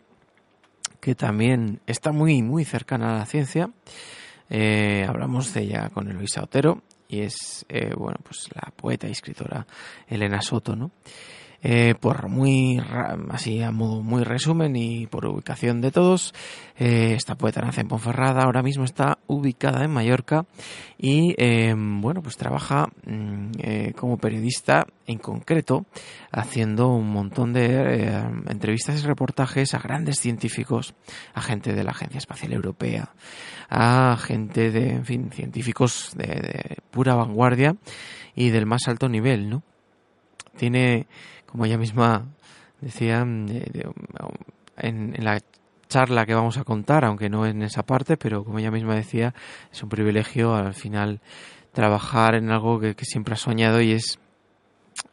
[1.00, 3.70] que también está muy, muy cercana a la ciencia
[4.50, 9.12] eh, hablamos de ella con Eloisa Otero y es, eh, bueno, pues la poeta y
[9.12, 9.66] escritora
[10.08, 10.92] Elena Soto, ¿no?
[11.70, 12.82] Eh, por muy
[13.30, 16.34] así a modo muy resumen y por ubicación de todos,
[16.78, 20.46] eh, esta poeta nace en Ponferrada, ahora mismo está ubicada en Mallorca
[20.98, 25.86] y em, bueno pues trabaja mm, eh, como periodista en concreto
[26.32, 30.96] haciendo un montón de entrevistas y reportajes a grandes científicos,
[31.34, 33.12] a gente de la Agencia Espacial Europea,
[33.70, 37.76] a gente de, en fin, científicos de, de pura vanguardia
[38.36, 39.64] y del más alto nivel, ¿no?
[40.56, 41.06] Tiene
[41.48, 42.26] como ella misma
[42.82, 43.48] decía mm,
[44.78, 45.40] en, la
[45.88, 49.34] charla que vamos a contar, aunque no en esa parte, pero como ella misma decía,
[49.72, 51.22] es un privilegio al final
[51.72, 54.20] trabajar en algo que, siempre ha soñado y es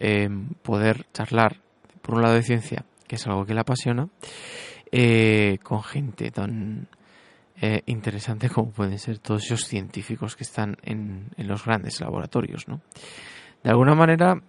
[0.01, 0.28] eh,
[0.62, 1.61] poder charlar,
[2.03, 4.09] por un lado de ciencia, que es algo que le apasiona,
[4.91, 6.89] eh, con gente tan
[7.61, 12.66] eh, interesante como pueden ser todos esos científicos que están en, en los grandes laboratorios.
[12.66, 12.80] ¿no?
[13.62, 14.41] De alguna manera,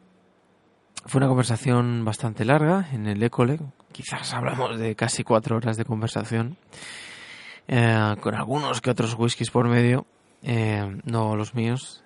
[1.06, 3.60] fue una conversación bastante larga en el École.
[3.92, 6.58] Quizás hablamos de casi cuatro horas de conversación.
[7.68, 10.08] Eh, con algunos que otros whiskies por medio.
[10.42, 12.04] Eh, no los míos.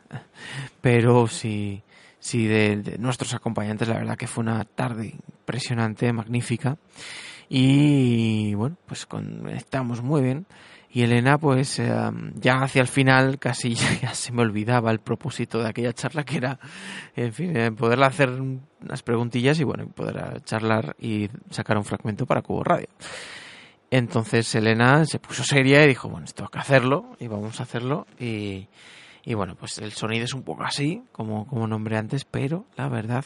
[0.82, 1.82] Pero sí,
[2.20, 3.88] sí de, nuestros acompañantes.
[3.88, 6.78] La verdad que fue una tarde impresionante, magnífica.
[7.48, 10.46] Y bueno, pues conectamos muy bien.
[10.92, 11.92] Y Elena, pues eh,
[12.36, 16.38] ya hacia el final casi ya, se me olvidaba el propósito de aquella charla que
[16.38, 16.60] era,
[17.16, 22.26] en fin, eh, poderle hacer unas preguntillas y bueno, poder charlar y sacar un fragmento
[22.26, 22.88] para Cubo Radio.
[23.92, 27.64] Entonces Elena se puso seria y dijo, bueno, esto hay que hacerlo y vamos a
[27.64, 28.68] hacerlo y,
[29.24, 32.88] y bueno, pues el sonido es un poco así, como, como nombré antes, pero la
[32.88, 33.26] verdad,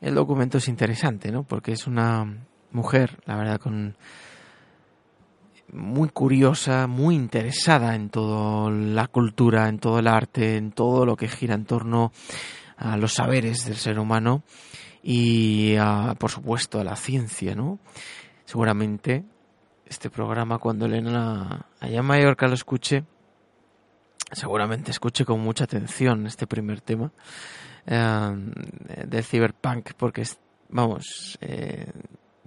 [0.00, 1.44] el documento es interesante, ¿no?
[1.44, 2.26] Porque es una
[2.72, 3.96] mujer, la verdad, con
[5.74, 11.16] muy curiosa, muy interesada en toda la cultura, en todo el arte, en todo lo
[11.16, 12.12] que gira en torno
[12.76, 14.42] a los saberes del ser humano
[15.02, 15.76] y,
[16.18, 17.78] por supuesto, a la ciencia, ¿no?
[18.44, 19.24] Seguramente
[19.86, 23.04] este programa, cuando Elena allá en Mallorca lo escuche,
[24.32, 27.12] seguramente escuche con mucha atención este primer tema
[27.86, 28.36] eh,
[29.06, 31.92] del cyberpunk, porque, es, vamos, eh,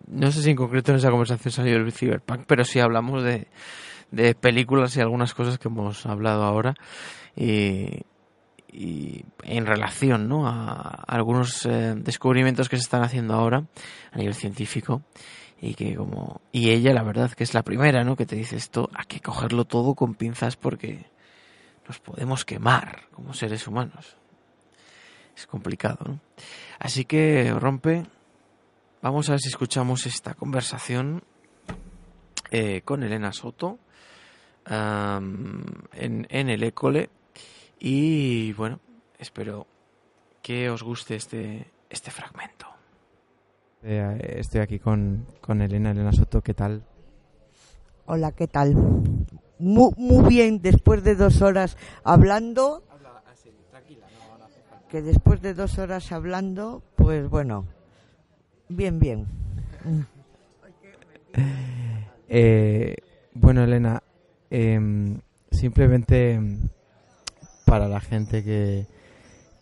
[0.07, 3.47] no sé si en concreto en esa conversación salió el cyberpunk, pero sí hablamos de,
[4.11, 6.75] de películas y algunas cosas que hemos hablado ahora
[7.35, 8.03] y,
[8.71, 10.47] y en relación ¿no?
[10.47, 13.65] a, algunos eh, descubrimientos que se están haciendo ahora
[14.11, 15.01] a nivel científico
[15.59, 18.55] y que como y ella la verdad que es la primera no que te dice
[18.55, 21.05] esto hay que cogerlo todo con pinzas porque
[21.87, 24.17] nos podemos quemar como seres humanos
[25.35, 26.19] es complicado ¿no?
[26.79, 28.05] así que rompe
[29.01, 31.21] Vamos a ver si escuchamos esta conversación
[32.49, 33.77] eh, con Elena Soto
[34.65, 37.11] en, el École.
[37.79, 38.79] Y bueno,
[39.19, 39.67] espero
[40.41, 42.65] que os guste este, este fragmento.
[43.83, 46.83] Eh, estoy aquí con, con Elena, Elena Soto, ¿qué tal?
[48.07, 48.73] Hola, ¿qué tal?
[49.59, 52.83] Muy, muy bien, después de dos horas hablando,
[54.89, 57.67] que después de dos horas hablando, pues bueno,
[58.69, 59.25] Bien, bien.
[62.27, 62.95] Eh,
[63.33, 64.03] bueno, Elena,
[64.49, 66.39] em, simplemente
[67.65, 68.85] para la gente que,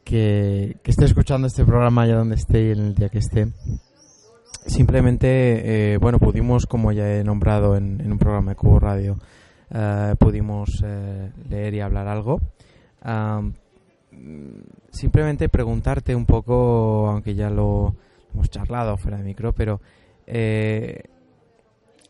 [0.03, 3.47] que, esté escuchando este programa allá donde esté y en el día que esté,
[4.65, 9.19] simplemente, eh, bueno, pudimos, como ya he nombrado en, un programa de Cubo Radio,
[9.69, 10.83] eh, pudimos
[11.47, 12.41] leer y hablar algo.
[14.89, 17.95] simplemente preguntarte un poco, aunque ya lo
[18.35, 19.79] hemos charlado fuera de micro, pero
[20.27, 21.03] eh,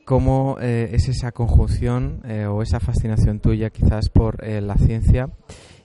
[0.03, 5.29] cómo eh, es esa conjunción eh, o esa fascinación tuya quizás por la ciencia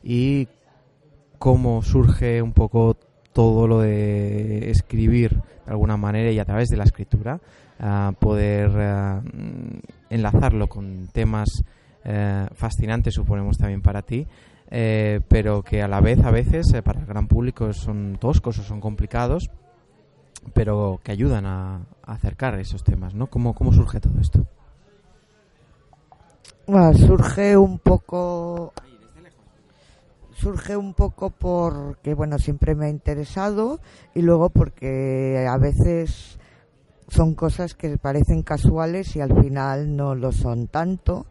[0.03, 0.49] y
[1.39, 2.97] cómo surge un poco
[3.33, 7.41] todo lo de escribir de alguna manera y a través de la escritura
[8.19, 9.23] poder
[10.11, 11.65] enlazarlo con temas
[12.55, 14.27] fascinantes suponemos también para ti
[14.69, 18.81] pero que a la vez a veces para el gran público son toscos o son
[18.81, 19.51] complicados
[20.55, 23.29] pero que ayudan a, acercar esos temas, ¿no?
[23.29, 24.45] ¿Cómo, ¿Cómo surge todo esto?
[26.95, 28.73] Surge un poco
[30.33, 33.79] surge un poco porque bueno siempre me ha interesado
[34.15, 36.39] y luego porque a veces
[37.09, 41.27] son cosas que parecen casuales y al final no lo son tanto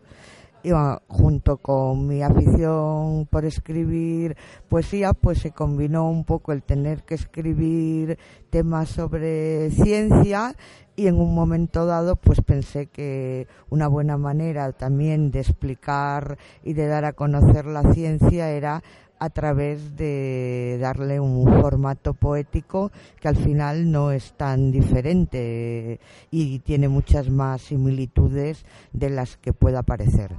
[0.63, 0.71] y
[1.07, 4.35] junto con mi afición por escribir
[4.67, 8.17] poesía, pues se combinó un poco el tener que escribir
[8.49, 10.55] temas sobre ciencia
[10.95, 16.73] y en un momento dado pues pensé que una buena manera también de explicar y
[16.73, 18.83] de dar a conocer la ciencia era
[19.19, 25.99] a través de darle un formato poético que al final no es tan diferente
[26.31, 30.31] y tiene muchas más similitudes de las que pueda parecer.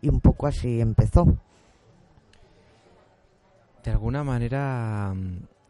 [0.00, 1.26] Y un poco así empezó.
[3.84, 5.12] De alguna manera,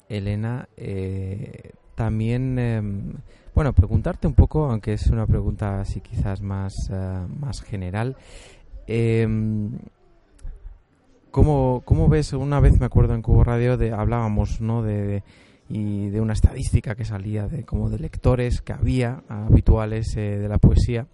[0.08, 3.14] Elena, eh, también, em,
[3.54, 8.16] bueno, preguntarte un poco, aunque es una pregunta así quizás más, eh, más general,
[8.86, 9.26] eh,
[11.30, 12.32] ¿Cómo, ¿Cómo, ves?
[12.32, 14.82] Una vez me acuerdo en Cubo Radio de, hablábamos ¿no?
[14.82, 15.22] de,
[15.68, 20.48] y de una estadística que salía de como de lectores que había habituales eh, de
[20.48, 21.06] la poesía.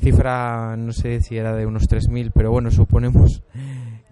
[0.00, 3.42] Cifra, no sé si era de unos 3.000, pero bueno, suponemos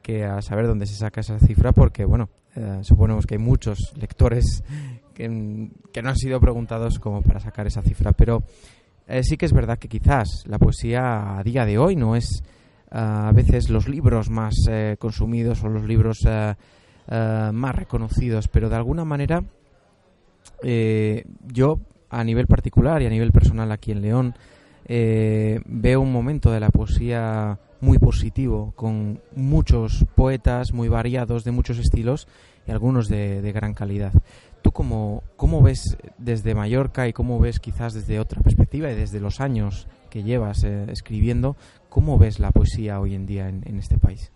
[0.02, 3.92] que a saber dónde se saca esa cifra, porque bueno, eh, suponemos que hay muchos
[3.96, 4.64] lectores
[5.14, 8.42] que, que, no han sido preguntados como para sacar esa cifra, pero
[9.06, 12.42] eh, sí que es verdad que quizás la poesía a día de hoy no es
[12.90, 16.54] a veces los libros más eh, consumidos o los libros eh,
[17.08, 19.42] eh, más reconocidos, pero de alguna manera
[20.62, 24.34] yo a nivel particular y a nivel personal aquí en León
[24.88, 31.78] veo un momento de la poesía muy positivo, con muchos poetas muy variados, de muchos
[31.78, 32.26] estilos
[32.66, 34.12] y algunos de, de gran calidad.
[34.62, 39.20] ¿Tú cómo, cómo ves desde Mallorca y cómo ves quizás desde otra perspectiva y desde
[39.20, 41.56] los años que llevas eh, escribiendo,
[41.90, 44.32] ¿cómo ves la poesía hoy en día en, este país?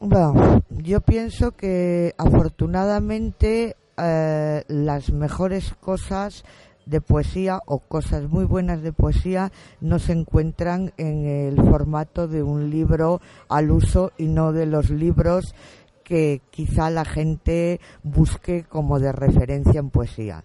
[0.00, 6.44] Bueno, yo pienso que afortunadamente eh, las mejores cosas
[6.86, 12.42] de poesía o cosas muy buenas de poesía no se encuentran en el formato de
[12.42, 15.54] un libro al uso y no de los libros
[16.02, 20.42] que quizá la gente busque como de referencia en poesía.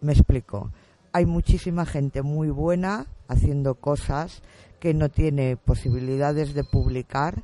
[0.00, 0.70] Me explico.
[1.16, 4.42] Hay muchísima gente muy buena haciendo cosas
[4.80, 7.40] que no tiene posibilidades de publicar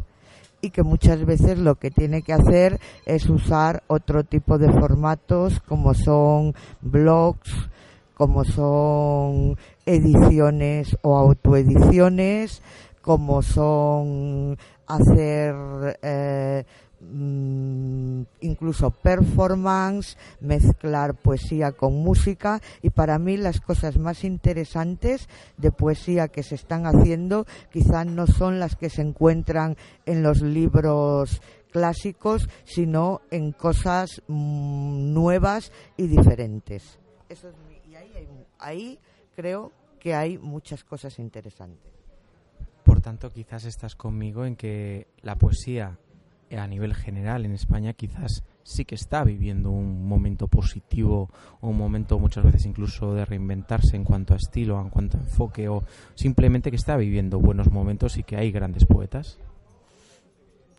[0.60, 5.60] y que muchas veces lo que tiene que hacer es usar otro tipo de formatos
[5.60, 7.70] como son blogs,
[8.14, 9.56] como son
[9.86, 12.62] ediciones o autoediciones,
[13.02, 14.58] como son
[14.88, 15.54] hacer
[16.02, 16.64] eh,
[17.00, 26.28] incluso performance, mezclar poesía con música y para mí las cosas más interesantes de poesía
[26.28, 31.40] que se están haciendo quizás no son las que se encuentran en los libros
[31.70, 36.98] clásicos, sino en cosas mm, nuevas y diferentes.
[37.28, 37.54] Eso es
[38.60, 38.98] ahí
[39.34, 41.92] creo que hay muchas cosas interesantes.
[42.84, 45.98] Por tanto, quizás estás conmigo en que la poesía
[46.58, 51.30] a nivel general en España quizás sí que está viviendo un momento positivo
[51.60, 55.68] un momento muchas veces incluso de reinventarse en cuanto a estilo, en cuanto a enfoque
[55.68, 55.84] o
[56.14, 59.38] simplemente que está viviendo buenos momentos y que hay grandes poetas.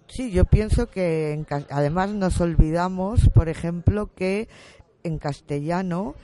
[0.07, 4.49] Sí, yo pienso que además nos olvidamos, por ejemplo, que
[5.03, 6.15] en castellano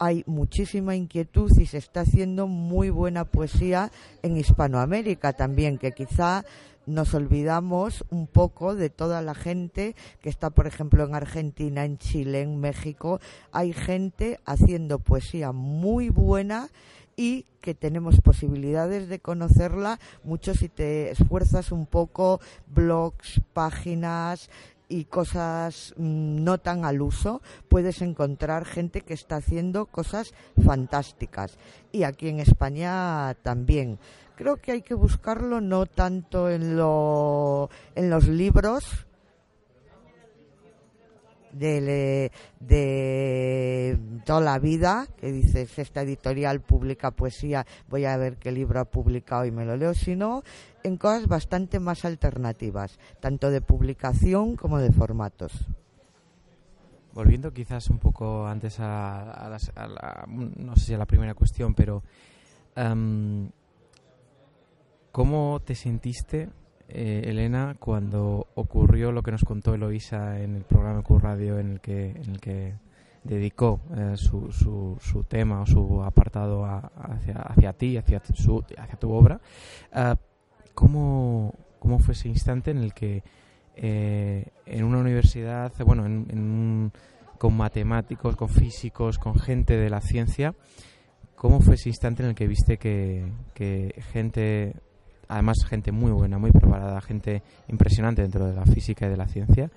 [0.00, 3.90] hay muchísima inquietud y se está haciendo muy buena poesía
[4.22, 6.44] en Hispanoamérica también, que quizá
[6.88, 11.98] nos olvidamos un poco de toda la gente que está, por ejemplo, en Argentina, en
[11.98, 13.20] Chile, en México.
[13.52, 16.68] Hay gente haciendo poesía muy buena
[17.16, 24.48] y que tenemos posibilidades de conocerla mucho si te esfuerzas un poco, blogs, páginas,
[24.88, 30.32] y cosas mm, no tan al uso, puedes encontrar gente que está haciendo cosas
[30.64, 31.58] fantásticas.
[31.92, 33.98] Y aquí en España también.
[34.38, 39.08] Creo que hay que buscarlo no tanto en, lo, en los libros,
[41.52, 42.30] de,
[42.60, 48.78] de, toda la vida, que dices, esta editorial publica poesía, voy a ver qué libro
[48.78, 50.44] ha publicado y me lo leo, sino
[50.84, 55.66] en cosas bastante más alternativas, tanto de publicación como de formatos.
[57.12, 62.04] Volviendo quizás un poco antes a, la, no sé si a la primera cuestión, pero
[62.76, 63.50] em,
[65.18, 66.48] ¿cómo te sentiste,
[66.88, 71.72] eh, Elena, cuando ocurrió lo que nos contó Eloisa en el programa Q Radio en
[71.72, 72.74] el que, en el que
[73.24, 79.40] dedicó eh, su, su, tema o su apartado hacia, ti, hacia, hacia tu obra?
[79.92, 80.14] Uh,
[80.72, 83.24] ¿Cómo, ¿Cómo fue ese instante en el que
[83.74, 86.04] eh, en una universidad, bueno,
[87.38, 90.54] con matemáticos, con físicos, con gente de la ciencia,
[91.34, 93.32] ¿cómo fue ese instante en el que viste que,
[94.12, 94.76] gente,
[95.28, 99.28] además gente muy buena, muy preparada, gente impresionante dentro de la física y de la
[99.28, 99.70] ciencia,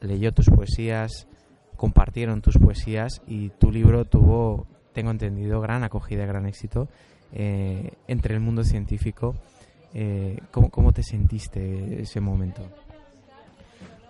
[0.00, 1.28] leyó tus poesías,
[1.76, 6.88] compartieron tus poesías y tu libro tuvo, tengo entendido, gran acogida, gran éxito
[7.32, 9.34] eh, entre el mundo científico
[9.94, 12.62] eh, ¿cómo, te sentiste ese momento?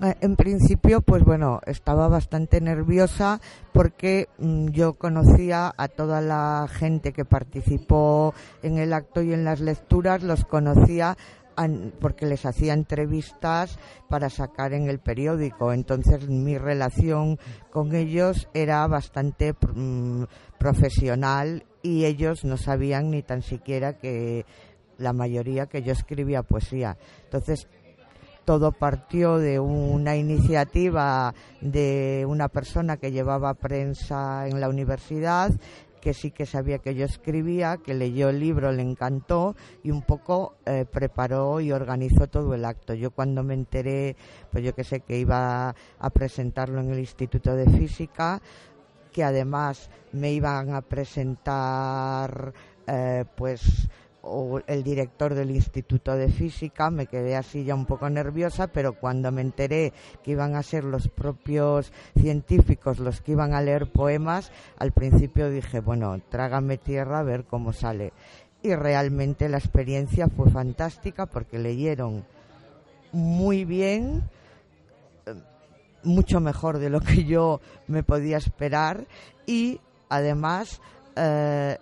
[0.03, 3.41] Eh, en principio, pues bueno, estaba bastante nerviosa
[3.73, 9.45] porque mm, yo conocía a toda la gente que participó en el acto y en
[9.45, 11.17] las lecturas, los conocía
[12.01, 13.79] porque les hacía entrevistas
[14.09, 15.73] para sacar en el periódico.
[15.73, 17.39] Entonces mi relación
[17.71, 20.25] con ellos era bastante mm,
[20.59, 24.47] profesional y ellos no sabían ni tan siquiera que
[24.99, 26.97] la mayoría que yo escribía poesía.
[27.25, 27.69] Entonces,
[28.45, 35.53] todo partió de una iniciativa de una persona que llevaba prensa en la universidad
[36.03, 40.03] que sí que sabía que yo escribía, que leyó el libro, le encantó y un
[40.03, 42.93] poco eh, preparó y organizó todo el acto.
[42.93, 44.17] Yo cuando me enteré,
[44.51, 48.43] pues yo que sé que iba a presentarlo en el Instituto de Física,
[49.13, 52.53] que además me iban a presentar
[52.89, 53.89] eh, pues
[54.23, 58.95] o el director del Instituto de Física, me quedé así ya un poco nerviosa, pero
[58.95, 59.93] cuando me enteré
[60.23, 65.51] que iban a ser los propios científicos los que iban a leer poemas, al principio
[65.51, 68.13] dije, bueno, trágame tierra a ver cómo sale.
[68.63, 72.25] Y realmente la experiencia fue fantástica porque leyeron
[73.11, 74.23] muy bien,
[76.05, 79.07] mucho mejor de lo que yo me podía esperar
[79.47, 80.81] y además
[81.17, 81.77] eh,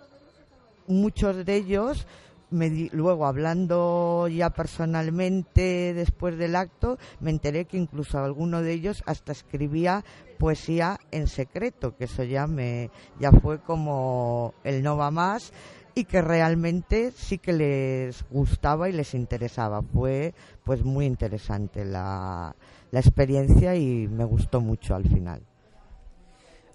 [0.87, 2.05] muchos de ellos
[2.51, 9.31] luego hablando ya personalmente después del acto, me enteré que incluso alguno de ellos hasta
[9.31, 10.03] escribía
[10.37, 12.89] poesía en secreto, que eso ya me
[13.19, 15.53] ya fue como el no va más
[15.93, 19.81] y que realmente sí que les gustaba y les interesaba.
[19.81, 20.33] Fue
[20.63, 22.55] pues muy interesante la,
[22.91, 25.41] la experiencia y me gustó mucho al final.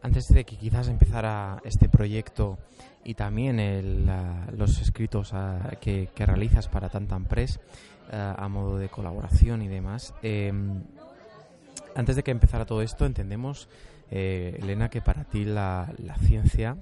[0.02, 2.58] Antes de que quizás empezara este proyecto
[3.06, 4.04] y también
[4.58, 5.32] los escritos
[5.80, 7.60] que, realizas para Tantan Press
[8.10, 10.82] eh, a modo de colaboración y demás, em,
[11.94, 13.68] antes de que empezara todo esto, entendemos,
[14.10, 15.88] eh, Elena, que para ti la,
[16.20, 16.76] ciencia,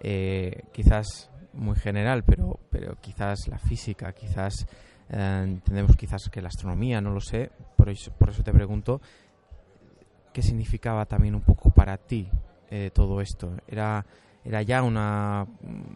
[0.00, 4.66] eh, quizás muy general, pero, pero quizás la física, quizás
[5.08, 9.00] entendemos quizás que la astronomía, no lo sé, por eso, por eso te pregunto,
[10.34, 12.28] ¿qué significaba también un poco para ti
[12.70, 13.56] eh, todo esto?
[13.66, 14.04] ¿Era,
[14.44, 15.46] era ya una,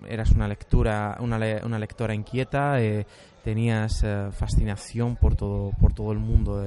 [0.09, 2.80] eras una lectura, una, una lectora inquieta?
[2.80, 3.07] Eh,
[3.44, 6.64] ¿Tenías eh, fascinación por todo, por todo el mundo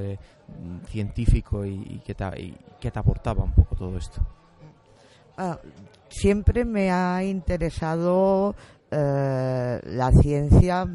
[0.88, 4.22] científico y, y, qué te, qué te aportaba un poco todo esto?
[5.38, 5.60] Ah,
[6.10, 8.56] siempre me ha interesado
[8.90, 10.86] la ciencia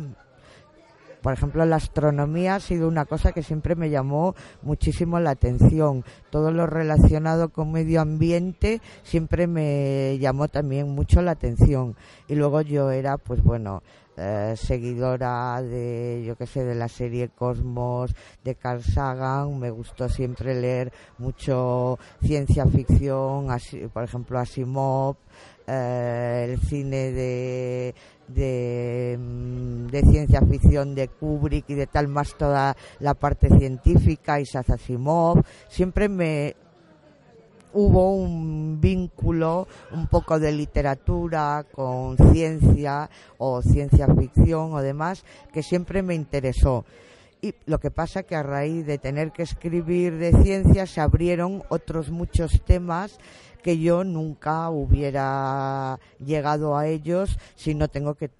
[1.27, 6.05] por ejemplo, la astronomía ha sido una cosa que siempre me llamó muchísimo la atención.
[6.31, 11.97] Todo lo relacionado con medio ambiente siempre me llamó también mucho la atención.
[12.29, 13.83] Y luego yo era, pues bueno,
[14.17, 18.15] eh, seguidora de, yo qué sé, de la serie Cosmos,
[18.45, 19.59] de Carl Sagan.
[19.59, 25.17] Me gustó siempre leer mucho ciencia ficción, así, por ejemplo, Asimov.
[25.69, 27.95] Eh, el cine de,
[29.19, 34.71] mm, de, ciencia ficción de Kubrick y de tal más toda la parte científica, Isaac
[34.71, 36.55] Asimov, siempre me
[37.73, 45.65] hubo un vínculo un poco de literatura con ciencia o ciencia ficción o demás que
[45.65, 46.85] siempre me interesó.
[47.47, 51.63] Y lo que pasa que a raíz de tener que escribir de ciencia se abrieron
[51.69, 53.21] otros muchos temas
[53.63, 58.31] que yo nunca hubiera llegado a ellos si no tengo que,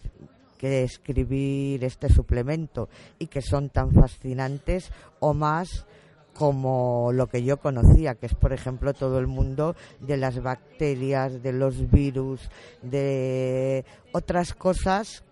[0.59, 2.89] escribir este suplemento
[3.21, 4.91] y que son tan fascinantes
[5.21, 5.87] o más
[6.35, 11.45] como lo que yo conocía, que es por ejemplo todo el mundo de las bacterias,
[11.45, 12.51] de los virus,
[12.83, 15.23] de otras cosas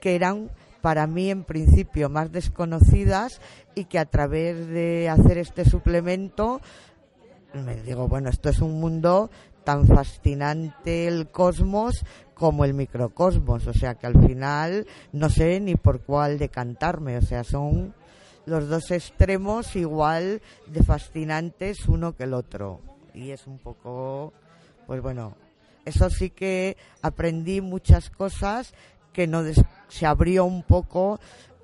[0.00, 0.52] que eran
[0.84, 3.40] para mí en principio más desconocidas
[3.74, 6.60] y que a través de hacer este suplemento
[7.54, 9.30] me digo, bueno, esto es un mundo
[9.64, 12.04] tan fascinante el cosmos
[12.34, 17.22] como el microcosmos, o sea que al final no sé ni por cuál decantarme, o
[17.22, 17.94] sea, son
[18.44, 22.82] los dos extremos igual de fascinantes uno que el otro.
[23.14, 24.34] Y es un poco,
[24.86, 25.34] pues bueno,
[25.86, 28.74] eso sí que aprendí muchas cosas
[29.14, 29.42] que no
[29.88, 31.18] se abrió un poco,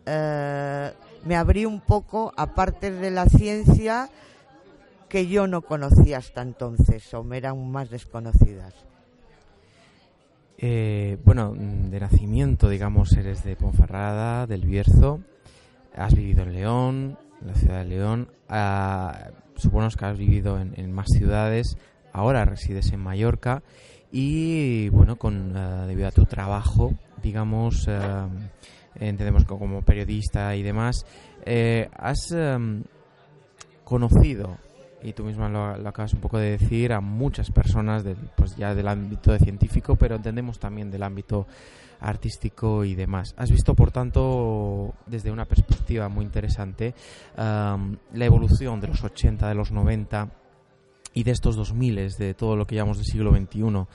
[0.06, 0.90] eh,
[1.24, 4.08] me abrí un poco, aparte de la ciencia,
[5.10, 8.72] que yo no conocía hasta entonces o me eran más desconocidas.
[10.56, 15.20] Eh, bueno, de nacimiento, digamos, eres de Ponferrada, del Bierzo,
[15.96, 20.92] has vivido en León, en la ciudad de León, ah, supongo que has vivido en,
[20.92, 21.76] más ciudades,
[22.12, 23.62] ahora resides en Mallorca
[24.12, 28.28] y, bueno, con ah, debido a tu trabajo, digamos, ah,
[28.94, 31.04] entendemos como periodista y demás,
[31.44, 32.34] eh, has
[33.84, 34.58] conocido
[35.02, 38.74] y tú misma lo, acabas un poco de decir, a muchas personas del, pues ya
[38.74, 41.46] del ámbito de científico, pero entendemos también del ámbito
[42.00, 43.34] artístico y demás.
[43.36, 46.94] Has visto, por tanto, desde una perspectiva muy interesante,
[47.36, 50.28] la evolución de los 80, de los 90
[51.14, 53.86] y de estos 2000, de todo lo que llamamos del siglo XXI,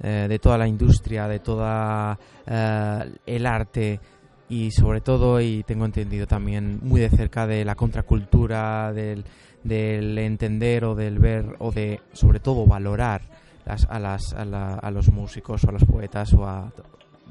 [0.00, 4.00] eh, de toda la industria, de toda eh, el arte,
[4.48, 9.24] y sobre todo, y tengo entendido también muy de cerca de la contracultura, del,
[9.64, 13.20] entender o del ver o de sobre todo valorar
[13.66, 16.72] a, los músicos o a los poetas o a,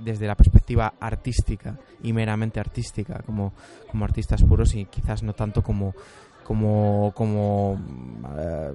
[0.04, 3.54] desde la perspectiva artística y meramente artística como,
[3.90, 5.94] como artistas puros y quizás no tanto como
[6.44, 7.78] como como
[8.38, 8.74] eh,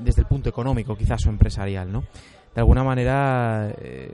[0.00, 2.04] desde el punto económico quizás o empresarial no
[2.54, 4.12] de alguna manera eh,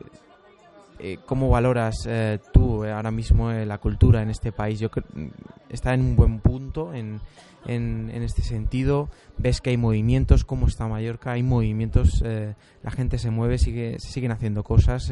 [1.03, 4.79] eh, ¿Cómo valoras eh, tú eh, ahora mismo la cultura en este país?
[4.79, 5.29] Yo creo mm,
[5.71, 7.21] está en un buen punto en,
[7.67, 9.09] en, este sentido.
[9.39, 14.11] Ves que hay movimientos, como está Mallorca, hay movimientos, la gente se mueve, sigue, se
[14.11, 15.11] siguen haciendo cosas.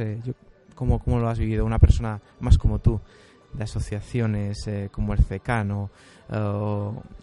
[0.74, 1.64] ¿cómo, ¿Cómo lo has vivido?
[1.64, 3.01] Una persona más como tú,
[3.55, 5.91] de asociaciones como el CECAN o,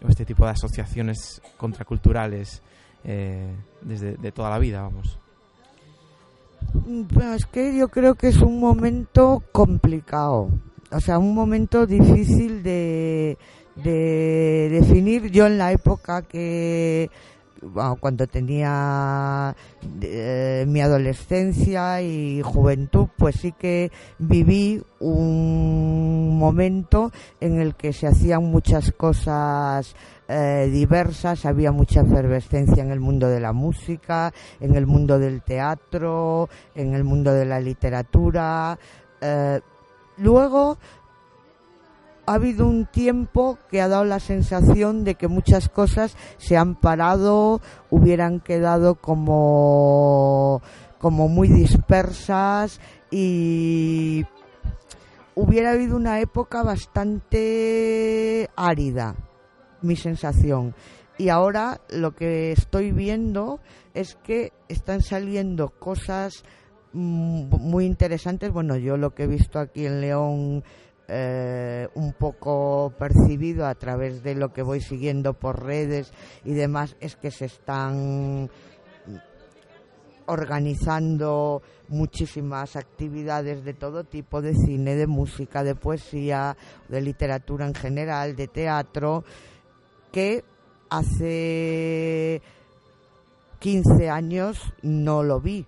[0.08, 2.62] este tipo de asociaciones contraculturales
[3.04, 5.20] desde de toda la vida, vamos.
[7.34, 10.50] Es que yo creo que es un momento complicado,
[10.90, 13.38] o sea, un momento difícil de,
[13.76, 15.30] de definir.
[15.30, 17.10] Yo en la época que
[18.00, 19.54] cuando tenía
[20.00, 28.06] eh, mi adolescencia y juventud, pues sí que viví un momento en el que se
[28.06, 29.94] hacían muchas cosas
[30.28, 35.42] eh, diversas, había mucha efervescencia en el mundo de la música, en el mundo del
[35.42, 38.78] teatro, en el mundo de la literatura.
[39.20, 39.60] Eh,
[40.18, 40.78] luego
[42.26, 46.74] ha habido un tiempo que ha dado la sensación de que muchas cosas se han
[46.74, 50.60] parado, hubieran quedado como,
[50.98, 54.26] como muy dispersas y
[55.36, 59.14] hubiera habido una época bastante árida,
[59.82, 60.74] mi sensación.
[61.18, 63.60] Y ahora lo que estoy viendo
[63.94, 66.42] es que están saliendo cosas
[66.92, 68.50] mm, muy interesantes.
[68.52, 70.64] Bueno, yo lo que he visto aquí en León
[71.08, 76.12] eh, un poco percibido a través de lo que voy siguiendo por redes
[76.44, 78.50] y demás es que se están
[80.26, 86.56] organizando muchísimas actividades de todo tipo, de cine, de música, de poesía,
[86.88, 89.24] de literatura en general, de teatro,
[90.10, 90.44] que
[90.90, 92.42] hace
[93.60, 95.66] 15 años no lo vi.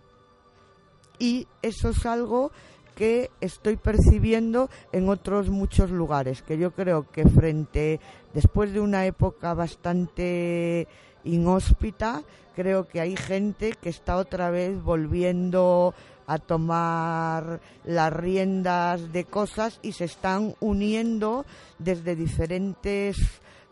[1.19, 2.53] Y eso es algo
[2.99, 8.01] que estoy percibiendo en otros muchos lugares, que yo creo que frente,
[8.35, 10.89] después de una época bastante
[11.23, 12.25] inhóspita,
[12.57, 15.95] creo que hay gente que está otra vez volviendo
[16.27, 21.47] a tomar las riendas de cosas y se están uniendo
[21.79, 23.17] desde diferentes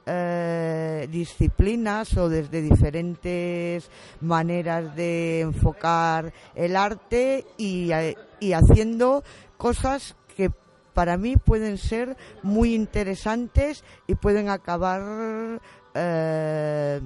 [0.07, 3.91] eh, disciplinas o desde diferentes
[4.21, 9.25] maneras de enfocar el arte y, eh, y haciendo
[9.57, 10.51] cosas que
[10.95, 15.61] para mí pueden ser muy interesantes y pueden acabar
[15.99, 17.01] eh,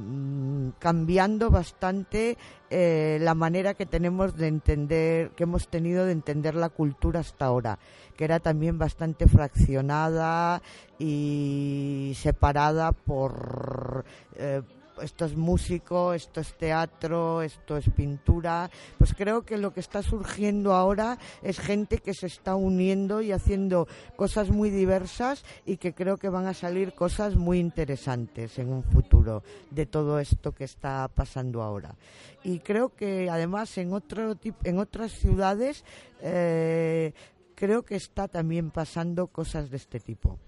[0.79, 2.37] cambiando bastante
[2.71, 7.47] eh, la manera que tenemos de entender, que hemos tenido de entender la cultura hasta
[7.47, 7.81] ahora,
[8.16, 10.62] que era también bastante fraccionada
[10.99, 14.05] y separada por
[14.37, 14.62] eh,
[15.03, 18.71] esto es músico, esto es teatro, esto es pintura.
[18.99, 23.33] Pues creo que lo que está surgiendo ahora es gente que se está uniendo y
[23.33, 28.73] haciendo cosas muy diversas y que creo que van a salir cosas muy interesantes en
[28.73, 31.95] un futuro de todo esto que está pasando ahora.
[32.43, 35.85] Y creo que además en, otro, en otras ciudades
[36.23, 37.13] eh,
[37.55, 40.39] creo que está también pasando cosas de este tipo.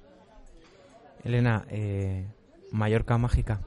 [1.24, 2.26] Elena, eh,
[2.72, 3.60] Mallorca mágica.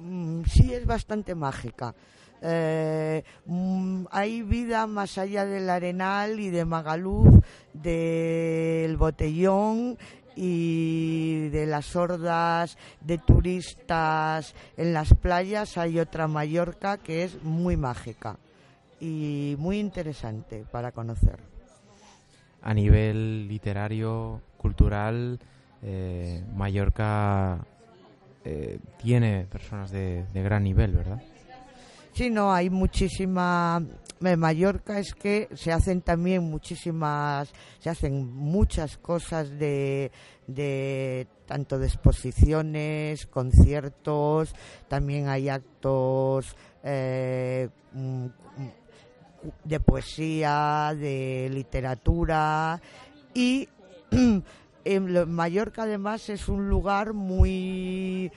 [0.00, 1.94] Mm, sí es bastante mágica.
[2.42, 7.44] Eh, mm, hay vida más allá del Arenal y de Magaluf,
[7.74, 9.98] del Botellón
[10.34, 15.76] y de las hordas de turistas en las playas.
[15.76, 18.38] Hay otra Mallorca que es muy mágica
[19.00, 21.40] y muy interesante para conocer.
[22.62, 25.38] A nivel literario, cultural,
[25.82, 27.66] eh, Mallorca
[28.44, 31.22] eh, tiene personas de, gran nivel, ¿verdad?
[32.12, 33.82] Sí, no, hay muchísima.
[34.22, 40.10] En Mallorca es que se hacen también muchísimas, se hacen muchas cosas de,
[40.46, 44.54] de tanto de exposiciones, conciertos,
[44.88, 48.26] también hay actos eh, mm,
[49.64, 52.80] de poesía, de literatura
[53.34, 53.68] y
[54.84, 58.32] En Mallorca además es un lugar muy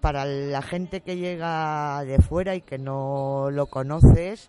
[0.00, 4.48] para la gente que llega de fuera y que no lo conoces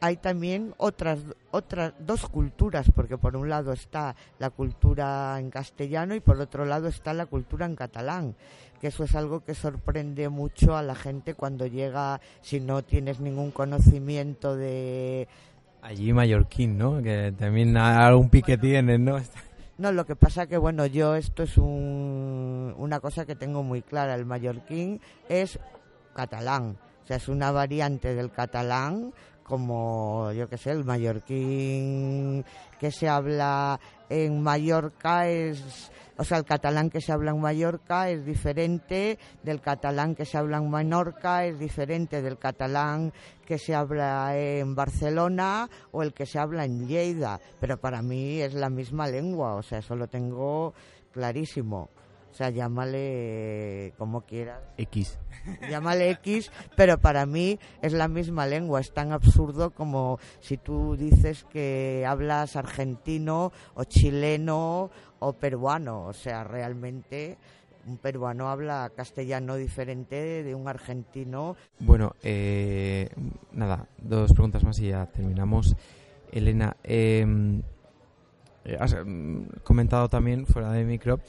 [0.00, 1.18] hay también otras
[1.50, 6.64] otras dos culturas porque por un lado está la cultura en castellano y por otro
[6.64, 8.34] lado está la cultura en catalán
[8.80, 13.20] que eso es algo que sorprende mucho a la gente cuando llega si no tienes
[13.20, 15.26] ningún conocimiento de
[15.82, 19.18] allí mallorquín no que también algún pique tienes no
[19.78, 24.14] no, lo que pasa que, bueno, yo esto es una cosa que tengo muy clara.
[24.16, 25.58] El mallorquín es
[26.14, 26.76] catalán.
[27.04, 29.14] O sea, es una variante del catalán
[29.44, 32.44] como, yo qué sé, el mallorquín
[32.78, 35.90] que se habla en Mallorca es
[36.20, 40.36] o sea, el catalán que se habla en Mallorca es diferente del catalán que se
[40.36, 43.12] habla en Menorca, es diferente del catalán
[43.46, 48.40] que se habla en Barcelona o el que se habla en Lleida, pero para mí
[48.40, 50.74] es la misma lengua, o sea, eso lo tengo
[51.12, 51.88] clarísimo.
[52.30, 54.60] O sea, llámale como quieras.
[54.76, 55.18] X.
[55.70, 58.80] Llámale X, pero para mí es la misma lengua.
[58.80, 66.04] Es tan absurdo como si tú dices que hablas argentino o chileno o peruano.
[66.04, 67.38] O sea, realmente
[67.86, 71.56] un peruano habla castellano diferente de un argentino.
[71.80, 73.08] Bueno, eh,
[73.52, 75.74] nada, dos preguntas más y ya terminamos.
[76.30, 77.26] Elena, eh,
[78.78, 81.20] has mm, comentado también fuera de micro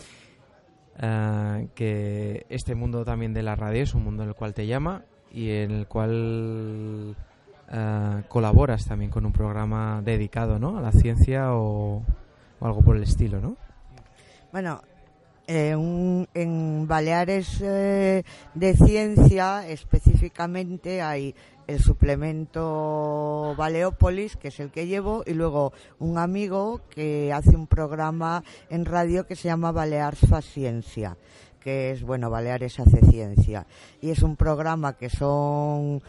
[1.01, 4.67] eh, que este mundo también de la radio es un mundo en el cual te
[4.67, 7.15] llama y en el cual
[7.71, 10.77] eh, colaboras también con un programa dedicado ¿no?
[10.77, 12.03] a la ciencia o,
[12.59, 13.55] o algo por el estilo, ¿no?
[14.51, 14.81] Bueno,
[15.47, 18.23] eh, un- en Baleares eh,
[18.55, 21.33] de Ciencia específicamente hay
[21.69, 27.67] el suplemento Baleópolis, que es el que llevo, y luego un amigo que hace un
[27.67, 31.15] programa en radio que se llama Balears fa Ciencia,
[31.59, 33.67] que es, bueno, Baleares hace ciencia.
[34.01, 36.01] Y es un programa que son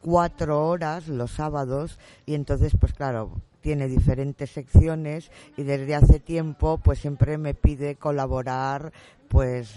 [0.00, 6.78] cuatro horas los sábados y entonces pues claro tiene diferentes secciones y desde hace tiempo
[6.78, 8.92] pues siempre me pide colaborar
[9.28, 9.74] pues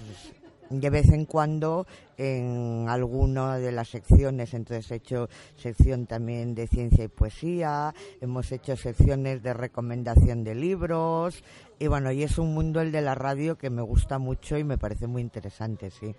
[0.69, 1.85] de vez en cuando
[2.17, 8.51] en alguna de las secciones entonces he hecho sección también de ciencia y poesía hemos
[8.51, 11.43] hecho secciones de recomendación de libros
[11.79, 14.63] y bueno y es un mundo el de la radio que me gusta mucho y
[14.63, 16.15] me parece muy interesante sí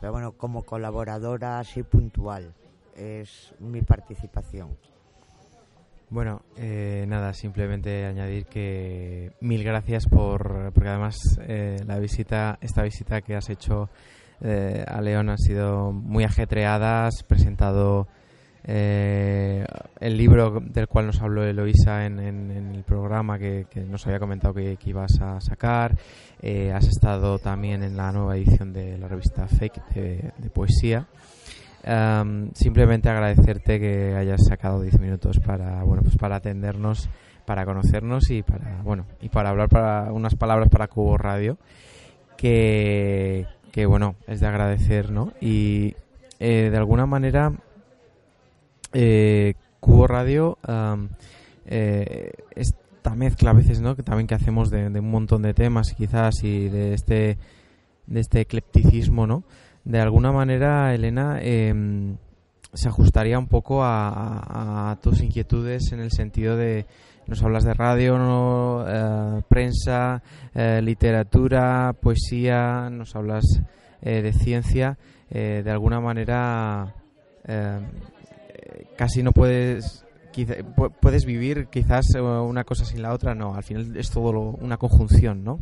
[0.00, 2.54] pero bueno como colaboradora así puntual
[2.98, 4.76] es mi participación.
[6.10, 12.82] Bueno, eh, nada, simplemente añadir que mil gracias por, porque además eh, la visita, esta
[12.82, 13.90] visita que has hecho
[14.40, 18.08] eh, a León ha sido muy ajetreada, has presentado
[18.64, 19.66] eh,
[20.00, 24.54] el libro del cual nos habló Eloisa en, en- el programa que, nos había comentado
[24.54, 25.94] que, ibas a sacar,
[26.40, 31.06] eh, has estado también en la nueva edición de la revista Fake de poesía.
[32.54, 37.08] Simplemente agradecerte que hayas sacado 10 minutos para bueno pues para atendernos
[37.48, 41.56] para conocernos y para bueno y para hablar para unas palabras para Cubo Radio
[42.36, 45.94] que, que bueno es de agradecer no y
[46.40, 47.52] eh, de alguna manera
[48.92, 50.58] eh, Cubo Radio
[51.64, 55.54] eh, esta mezcla a veces no que también que hacemos de, de un montón de
[55.54, 57.38] temas quizás y de este
[58.06, 59.44] de este eclecticismo no
[59.88, 62.14] de alguna manera, Elena, eh,
[62.74, 66.86] se ajustaría un poco a, tus inquietudes en el sentido de,
[67.26, 68.84] nos hablas de radio.
[68.86, 70.22] Eh, prensa,
[70.54, 73.44] eh, literatura, poesía, nos hablas
[74.02, 74.98] eh, de ciencia,
[75.30, 76.94] de alguna manera
[77.44, 77.80] eh,
[78.96, 80.04] casi no puedes...
[80.32, 84.30] quizá- pu- puedes vivir quizás una cosa sin la otra, no, al final es todo
[84.60, 85.58] una conjunción, ¿no?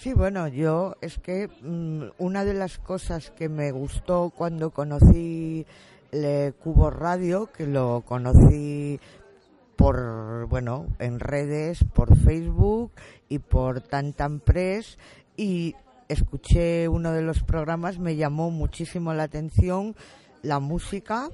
[0.00, 5.66] Sí, bueno, yo es que mm, una de las cosas que me gustó cuando conocí
[6.10, 8.98] le Cubo Radio, que lo conocí
[9.76, 12.92] por, bueno, en redes, por Facebook
[13.28, 14.96] y por Tantan Press
[15.36, 15.74] y
[16.08, 19.94] escuché uno de los programas, me llamó muchísimo la atención
[20.40, 21.28] la música,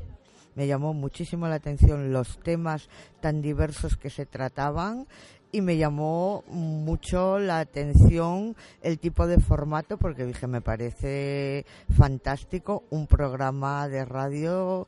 [0.56, 2.88] me llamó muchísimo la atención los temas
[3.20, 5.06] tan diversos que se trataban
[5.52, 11.64] y me llamó mucho la atención el tipo de formato porque dije me parece
[11.96, 14.86] fantástico un programa de radio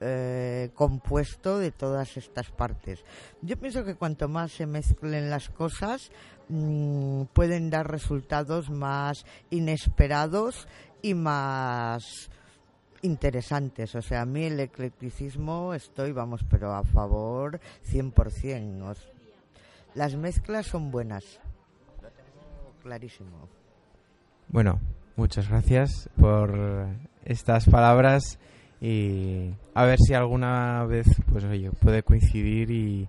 [0.00, 3.04] eh, compuesto de todas estas partes.
[3.42, 6.10] Yo pienso que cuanto más se mezclen las cosas
[6.48, 10.68] mm, pueden dar resultados más inesperados
[11.02, 12.02] y más
[13.02, 13.94] interesantes.
[13.94, 18.82] O sea, a mí el eclecticismo estoy, vamos, pero a favor 100%.
[18.90, 19.08] Os-
[19.94, 21.40] las mezclas son buenas.
[22.02, 23.48] Lo tengo clarísimo.
[24.48, 24.80] Bueno,
[25.16, 26.88] muchas gracias por
[27.24, 28.38] estas palabras
[28.80, 33.08] y a ver si alguna vez, pues oye, puede coincidir y,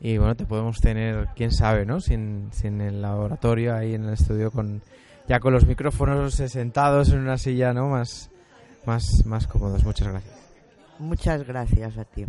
[0.00, 2.00] y bueno, te podemos tener, quién sabe, ¿no?
[2.00, 4.82] Sin, sin el laboratorio ahí en el estudio con
[5.28, 7.88] ya con los micrófonos sentados en una silla, ¿no?
[7.88, 8.30] Más,
[8.84, 9.84] más, más cómodos.
[9.84, 10.36] Muchas gracias.
[10.98, 12.26] Muchas gracias a ti.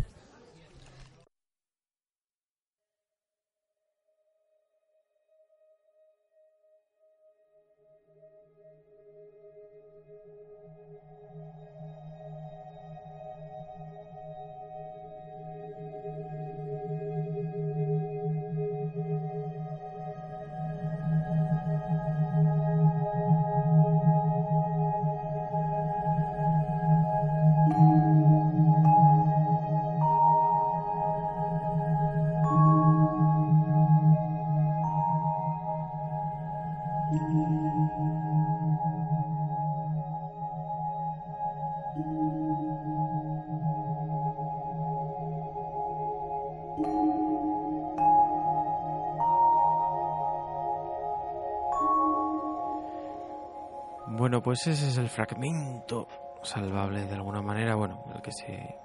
[54.42, 56.06] Pues ese es el fragmento
[56.42, 58.76] salvable de alguna manera, bueno, el que se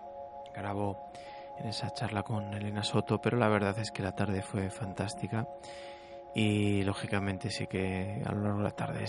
[0.53, 1.09] grabó
[1.59, 5.47] en esa charla con Elena Soto, pero la verdad es que la tarde fue fantástica
[6.33, 9.05] y lógicamente sí que a lo largo de la tarde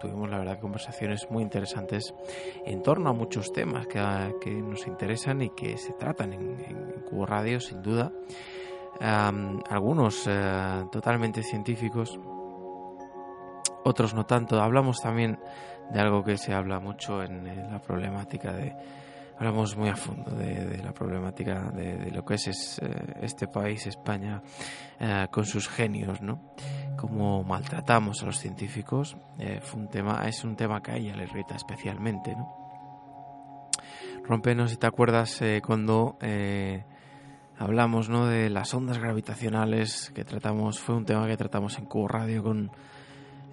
[0.00, 2.14] tuvimos la verdad conversaciones muy interesantes
[2.64, 7.60] en torno a muchos temas que, nos interesan y que se tratan en, Cubo Radio
[7.60, 8.10] sin duda.
[9.00, 12.18] Algunos eh, totalmente científicos
[13.84, 14.60] otros no tanto.
[14.60, 15.38] Hablamos también
[15.92, 18.74] de algo que se habla mucho en la problemática de
[19.36, 24.42] hablamos muy a fondo de, la problemática de, lo que es, eh, este país, España,
[25.00, 26.40] eh, con sus genios, ¿no?
[26.96, 29.16] Cómo maltratamos a los científicos.
[29.38, 32.62] Eh, fue un tema, es un tema que a ella le irrita especialmente, ¿no?
[34.24, 36.16] Rompenos, si te acuerdas, cuando
[37.58, 38.26] hablamos ¿no?
[38.26, 42.70] de las ondas gravitacionales que tratamos, fue un tema que tratamos en Cubo Radio con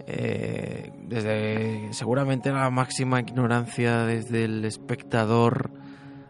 [0.08, 5.72] eh, desde seguramente la máxima ignorancia desde el espectador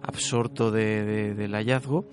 [0.01, 2.05] absorto del hallazgo,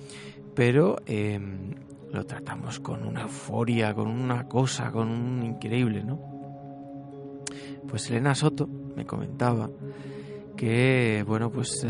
[0.54, 1.74] pero em,
[2.12, 6.20] lo tratamos con una euforia, con una cosa, con un increíble, ¿no?
[7.88, 9.70] Pues Elena Soto me comentaba
[10.56, 11.86] que, bueno, pues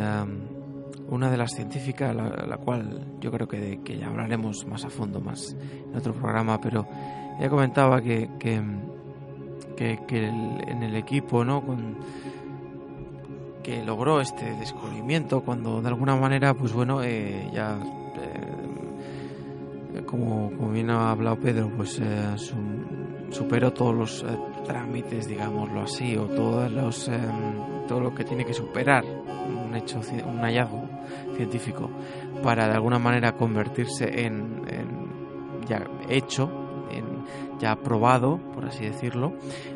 [1.08, 5.20] una de las científicas, la, cual yo creo que, que, ya hablaremos más a fondo,
[5.20, 5.56] más
[5.88, 6.86] en otro programa, pero
[7.38, 8.62] ella comentaba que, que
[9.78, 11.62] que, en el equipo, ¿no?
[11.62, 11.96] Con,
[13.62, 17.78] que logró este descubrimiento cuando de alguna manera, pues bueno, eh, ya
[19.94, 22.34] eh, como, como bien ha hablado Pedro, pues eh,
[23.30, 24.24] superó todos los
[24.64, 27.10] trámites, digámoslo así, o todos los,
[27.86, 30.88] todo lo que tiene que superar un hecho, un hallazgo
[31.36, 31.90] científico
[32.42, 35.08] para de alguna manera convertirse en, en
[36.08, 36.67] hecho
[37.58, 39.32] ya probado, por así decirlo,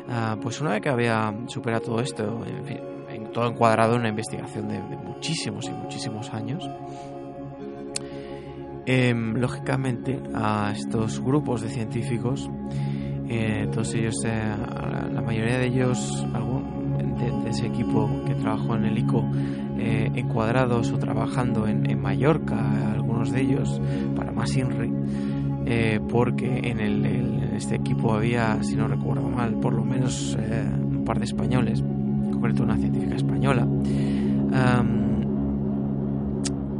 [0.09, 2.79] ah, pues una vez que había superado todo esto, en fin,
[3.33, 6.69] todo encuadrado en una investigación de, muchísimos y muchísimos años,
[8.85, 12.49] em, lógicamente a estos grupos de científicos,
[13.27, 14.55] eh, todos ellos, eh,
[15.11, 16.25] la mayoría de ellos,
[17.17, 19.23] de, ese equipo que trabajó en el ICO,
[19.77, 23.81] eh, encuadrados o trabajando en, Mallorca, algunos de ellos
[24.15, 24.91] para más INRI,
[25.65, 26.79] eh, porque en,
[27.55, 31.79] este equipo había, si no recuerdo mal, por lo menos eh, un par de españoles,
[31.79, 33.67] en concreto una científica española.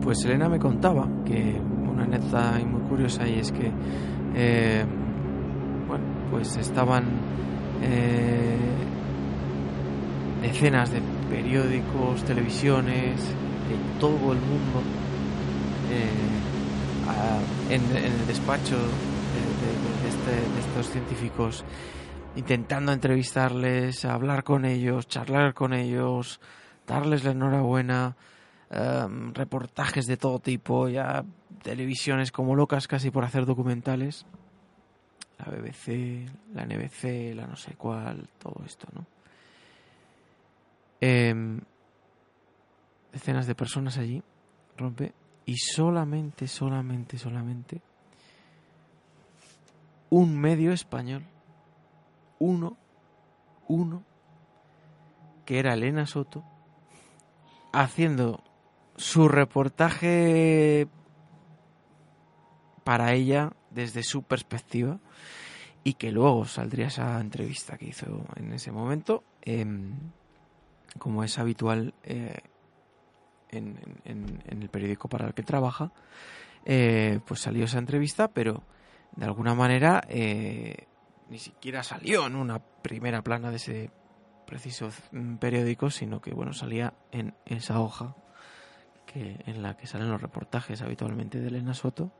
[0.01, 1.59] pues Elena me contaba que
[1.91, 3.71] una anécdota muy curiosa y es que,
[4.35, 4.85] eh,
[5.87, 7.03] bueno, pues estaban
[10.41, 14.81] decenas de periódicos, televisiones, de todo el mundo
[17.69, 18.77] en, el despacho
[20.07, 21.65] este, de, estos científicos
[22.35, 26.39] intentando entrevistarles, hablar con ellos, charlar con ellos,
[26.87, 28.15] darles la enhorabuena,
[28.69, 31.23] em, reportajes de todo tipo, ya
[31.61, 34.25] televisiones como locas casi por hacer documentales.
[35.37, 39.05] La BBC, la NBC, la no sé cuál, todo esto, ¿no?
[41.01, 41.59] Em,
[43.11, 44.23] decenas de personas allí,
[44.77, 45.13] rompe,
[45.45, 47.81] y solamente, solamente, solamente
[50.13, 51.23] un medio español,
[52.37, 52.77] uno,
[53.67, 54.03] uno,
[55.43, 56.43] que era Elena Soto,
[57.71, 58.43] haciendo
[58.95, 60.87] su reportaje
[62.83, 64.99] para ella desde su perspectiva
[65.83, 69.95] y que luego saldría esa entrevista que hizo en ese momento, em,
[70.99, 72.37] como es habitual eh,
[73.49, 73.79] en,
[74.45, 75.91] el periódico para el que trabaja,
[76.65, 78.61] eh, pues salió esa entrevista, pero
[79.15, 80.87] de alguna manera eh,
[81.29, 83.91] ni siquiera salió en una primera plana de ese
[84.45, 84.89] preciso
[85.39, 88.15] periódico, sino que bueno salía en esa hoja
[89.05, 92.11] que en la que salen los reportajes habitualmente de Elena Soto.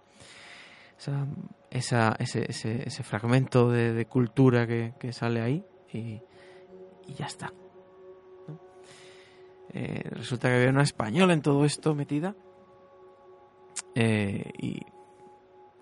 [1.70, 6.22] Esa, ese, ese, fragmento de, cultura que, sale ahí y
[7.18, 7.52] ya está.
[9.74, 12.36] Eh, resulta que había una española en todo esto metida.
[13.96, 14.80] Eh, y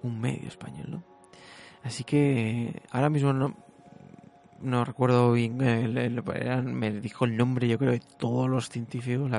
[0.04, 1.04] un medio español, ¿no?
[1.84, 3.56] Así que ahora mismo no,
[4.62, 6.10] no recuerdo bien, eh,
[6.64, 9.32] me dijo el nombre yo creo de todos los científicos.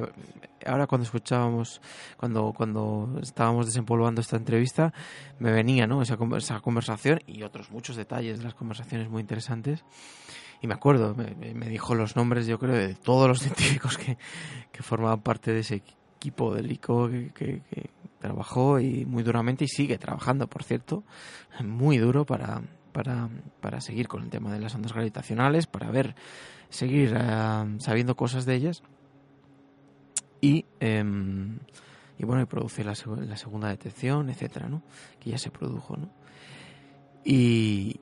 [0.67, 1.81] ahora cuando escuchábamos,
[2.17, 4.93] cuando, cuando estábamos desempolvando esta entrevista,
[5.39, 6.03] me venía ¿no?
[6.03, 9.85] esa, esa conversación y otros muchos detalles de las conversaciones muy interesantes.
[10.61, 14.17] Y me acuerdo, me, dijo los nombres, yo creo, de todos los científicos que,
[14.83, 15.83] formaban parte de ese
[16.19, 17.91] equipo del ICO que,
[18.23, 21.03] trabajó y muy duramente y sigue trabajando, por cierto,
[21.63, 22.63] muy duro para,
[22.93, 23.29] para,
[23.61, 26.15] para seguir con el tema de las ondas gravitacionales, para ver,
[26.71, 28.83] seguir eh, sabiendo cosas de ellas.
[30.41, 31.59] Y, em,
[32.17, 32.95] y bueno, y produce la,
[33.27, 34.83] la segunda detección, etcétera, ¿no?
[35.19, 36.09] Que ya se produjo, ¿no?
[37.25, 38.01] Y,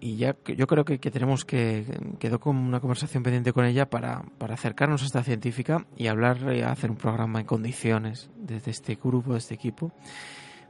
[0.00, 1.84] y ya yo creo que, tenemos que
[2.18, 6.54] quedó con una conversación pendiente con ella para, para acercarnos a esta científica y hablar
[6.54, 9.92] y hacer un programa en condiciones desde este grupo, de este equipo,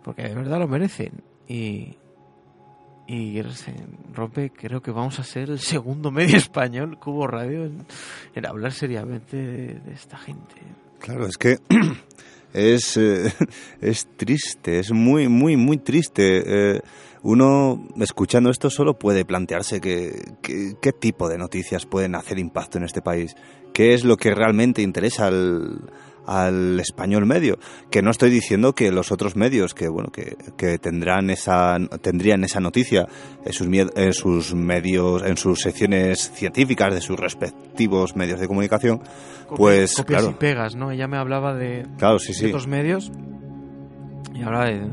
[0.03, 1.23] porque de verdad lo merecen.
[1.47, 1.97] Y
[3.11, 3.41] y
[4.13, 7.87] rompe creo que vamos a ser el segundo medio español Cubo Radio en,
[8.35, 10.57] en hablar seriamente de, de esta gente.
[10.99, 11.57] Claro, es que
[12.53, 13.33] es, eh,
[13.81, 16.43] es triste, es muy, muy, muy triste.
[16.77, 16.81] Eh,
[17.23, 22.79] uno, escuchando esto, solo puede plantearse que, que- qué tipo de noticias pueden hacer impacto
[22.79, 23.35] en este país.
[23.75, 25.81] ¿Qué es lo que realmente interesa al,
[26.29, 27.59] al español medio?
[27.91, 32.45] Que no estoy diciendo que los otros medios que, bueno, que, que tendrán esa, tendrían
[32.45, 33.09] esa noticia
[33.45, 39.01] en sus, en sus medios, en sus secciones científicas de sus respectivos medios de comunicación,
[39.57, 40.37] pues copias claro.
[40.37, 42.47] y pegas no ella me hablaba de, Claro, sí, de sí.
[42.47, 43.11] otros medios
[44.35, 44.87] y hablaba de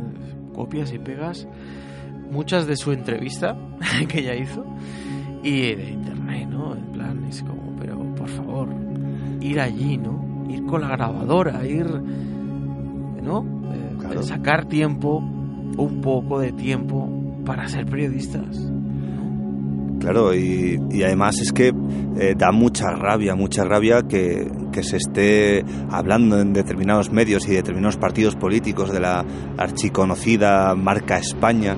[0.53, 1.47] copias y pegas
[2.31, 3.57] muchas de su entrevista
[4.07, 4.65] que ella hizo
[5.43, 8.69] y de internet no en plan es como pero por favor
[9.41, 11.87] ir allí no ir con la grabadora ir
[13.23, 13.43] no
[13.73, 14.21] Eh, Claro.
[14.23, 15.17] sacar tiempo
[15.77, 17.09] un poco de tiempo
[17.45, 18.71] para ser periodistas
[19.99, 21.73] Claro, y, y además es que
[22.19, 27.53] eh, da mucha rabia, mucha rabia que, que se esté hablando en determinados medios y
[27.53, 29.25] determinados partidos políticos de la
[29.57, 31.75] archiconocida marca España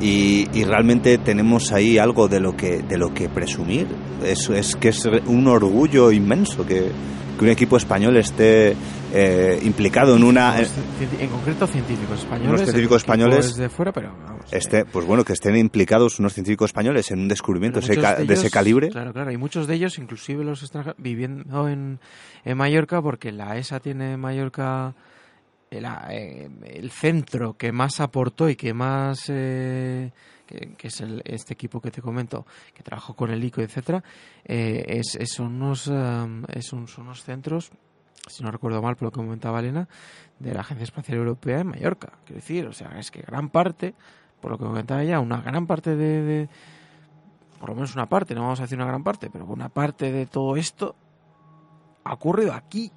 [0.00, 3.86] y, y realmente tenemos ahí algo de lo que, de lo que presumir.
[4.24, 6.90] Es, es que es un orgullo inmenso que,
[7.42, 8.76] que un equipo español esté
[9.12, 10.58] eh, implicado en una...
[10.60, 15.04] En concreto científicos españoles Unos científicos españoles- es de fuera pero vamos, eh, Este, pues
[15.06, 18.90] bueno, que estén implicados unos científicos españoles en un descubrimiento ese ca- de, ese calibre.
[18.90, 19.32] Claro, claro.
[19.32, 21.98] Y muchos de ellos, inclusive los extranjeros, viviendo en,
[22.44, 24.94] en Mallorca, porque la ESA tiene en Mallorca
[25.70, 29.24] el, eh, el centro que más aportó y que más...
[29.28, 30.10] eh,
[30.78, 34.02] que, es el- este equipo que te comento, que trabajó con el ICO, etcétera,
[34.44, 37.70] eh, es, es unos, um, es son unos centros,
[38.28, 39.88] si no recuerdo mal por lo que comentaba Elena,
[40.38, 42.12] de la Agencia Espacial Europea en Mallorca.
[42.24, 43.94] Quiero decir, o sea, es que gran parte,
[44.40, 46.48] por lo que comentaba ella, una gran parte de,
[47.58, 50.10] por lo menos una parte, no vamos a decir una gran parte, pero una parte
[50.12, 50.94] de todo esto
[52.04, 52.90] ha ocurrido aquí,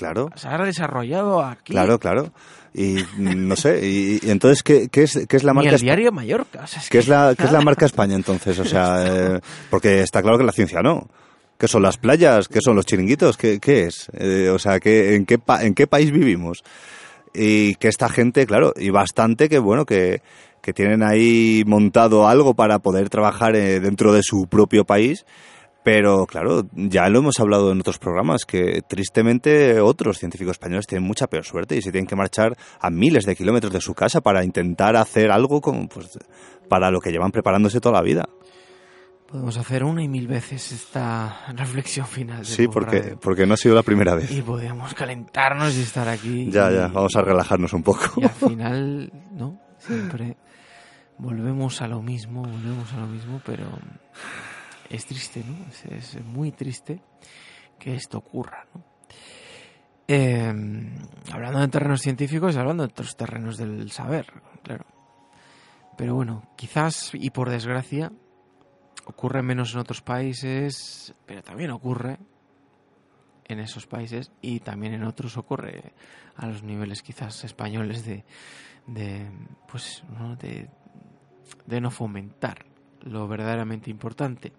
[0.00, 0.30] Claro.
[0.34, 1.72] se ha desarrollado aquí.
[1.74, 2.32] Claro, claro.
[2.72, 5.70] Y mm, no sé, y, y entonces, ¿qué, qué es, qué es la Ni marca
[5.70, 6.62] el Espa- diario Mallorca.
[6.64, 8.58] o sea, es ¿Qué es, la, ¿Qué es la marca España entonces?
[8.58, 9.04] O sea,
[9.36, 11.06] eh, porque está claro que la ciencia no.
[11.58, 12.48] ¿Qué son las playas?
[12.48, 13.36] ¿Qué son los chiringuitos?
[13.36, 14.08] ¿Qué, qué es?
[14.14, 16.62] Eh, o sea, ¿qué, en, qué pa- ¿en qué país vivimos?
[17.34, 20.22] Y que esta gente, claro, y bastante que, bueno, que,
[20.62, 25.26] que tienen ahí montado algo para poder trabajar eh, dentro de su propio país.
[25.92, 31.04] Pero claro, ya lo hemos hablado en otros programas, que tristemente otros científicos españoles tienen
[31.04, 34.20] mucha peor suerte y se tienen que marchar a miles de kilómetros de su casa
[34.20, 36.16] para intentar hacer algo como, pues,
[36.68, 38.28] para lo que llevan preparándose toda la vida.
[39.26, 42.46] Podemos hacer una y mil veces esta reflexión final.
[42.46, 44.30] Sí, porque, porque no ha sido la primera vez.
[44.30, 46.48] Y podemos calentarnos y estar aquí.
[46.52, 48.20] Ya, y- ya, vamos a relajarnos un poco.
[48.20, 49.60] Y al final, ¿no?
[49.78, 50.36] Siempre
[51.18, 53.64] volvemos a lo mismo, volvemos a lo mismo, pero
[54.90, 55.66] es triste, ¿no?
[55.94, 57.00] Es, muy triste
[57.78, 58.84] que esto ocurra, ¿no?
[60.08, 60.52] Eh,
[61.32, 64.26] hablando de terrenos científicos, hablando de otros terrenos del saber,
[64.64, 64.84] claro.
[65.96, 68.10] Pero bueno, quizás y por desgracia
[69.06, 72.18] ocurre menos en otros países, pero también ocurre
[73.46, 75.92] en esos países y también en otros ocurre
[76.34, 78.24] a los niveles quizás españoles de,
[78.88, 79.30] de
[79.68, 80.34] pues ¿no?
[80.36, 82.64] de no fomentar
[83.02, 84.52] lo verdaderamente importante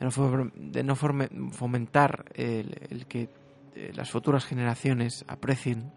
[0.00, 3.28] de no, fomentar el, que
[3.74, 5.90] eh, las futuras generaciones aprecien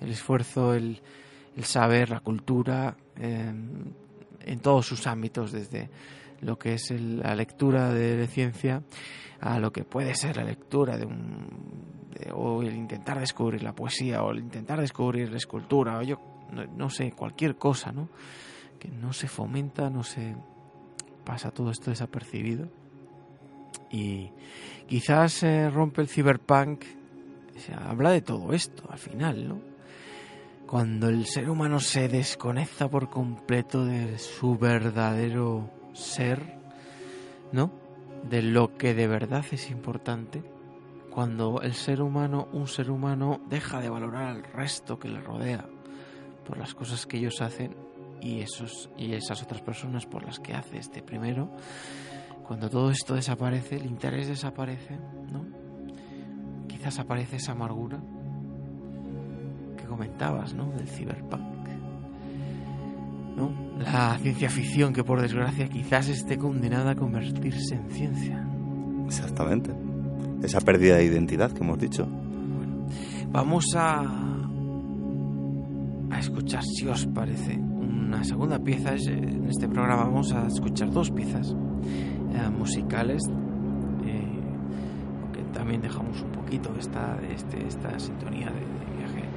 [0.00, 1.00] el esfuerzo el,
[1.62, 3.52] saber la cultura eh,
[4.40, 5.90] en todos sus ámbitos desde
[6.40, 8.82] lo que es el- la lectura de ciencia
[9.40, 11.46] a lo que puede ser la lectura de un
[12.14, 16.18] de- o el intentar descubrir la poesía o el intentar descubrir la escultura o yo
[16.76, 18.08] no sé cualquier cosa no
[18.78, 20.34] que no se fomenta no se
[21.24, 22.68] pasa todo esto desapercibido
[23.90, 24.30] y
[24.86, 26.84] quizás se rompe el cyberpunk
[27.58, 29.70] se habla de todo esto al final no
[30.70, 36.60] cuando el ser humano se desconecta por completo de su verdadero ser,
[37.50, 37.72] ¿no?
[38.22, 40.44] De lo que de verdad es importante.
[41.10, 45.66] Cuando el ser humano, un ser humano, deja de valorar al resto que le rodea
[46.46, 47.74] por las cosas que ellos hacen,
[48.20, 51.50] y, esos, y esas otras personas por las que hace este primero,
[52.50, 54.98] cuando todo esto desaparece, el interés desaparece,
[55.30, 55.44] ¿no?
[56.66, 58.02] Quizás aparece esa amargura
[59.76, 60.72] que comentabas, ¿no?
[60.72, 61.68] Del cyberpunk.
[63.36, 63.52] ¿No?
[63.78, 68.44] La ciencia ficción que por desgracia quizás esté condenada a convertirse en ciencia.
[69.06, 69.70] Exactamente.
[70.42, 72.08] Esa pérdida de identidad que hemos dicho.
[73.30, 74.00] Vamos a,
[76.10, 78.96] a escuchar, si os parece, una segunda pieza.
[78.96, 81.54] En este programa vamos a escuchar dos piezas
[82.60, 83.22] musicales.
[84.06, 84.40] Eh,
[85.22, 89.28] porque también dejamos un poquito esta, este, esta sintonía de, de, viaje,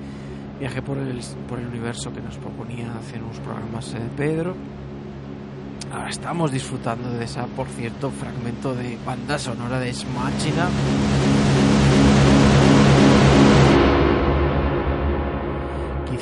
[0.59, 4.55] viaje por, el, por el universo que nos proponía hacer unos programas eh, Pedro.
[5.91, 10.67] Ahora estamos disfrutando de esa, por cierto, fragmento de banda sonora de Smachina.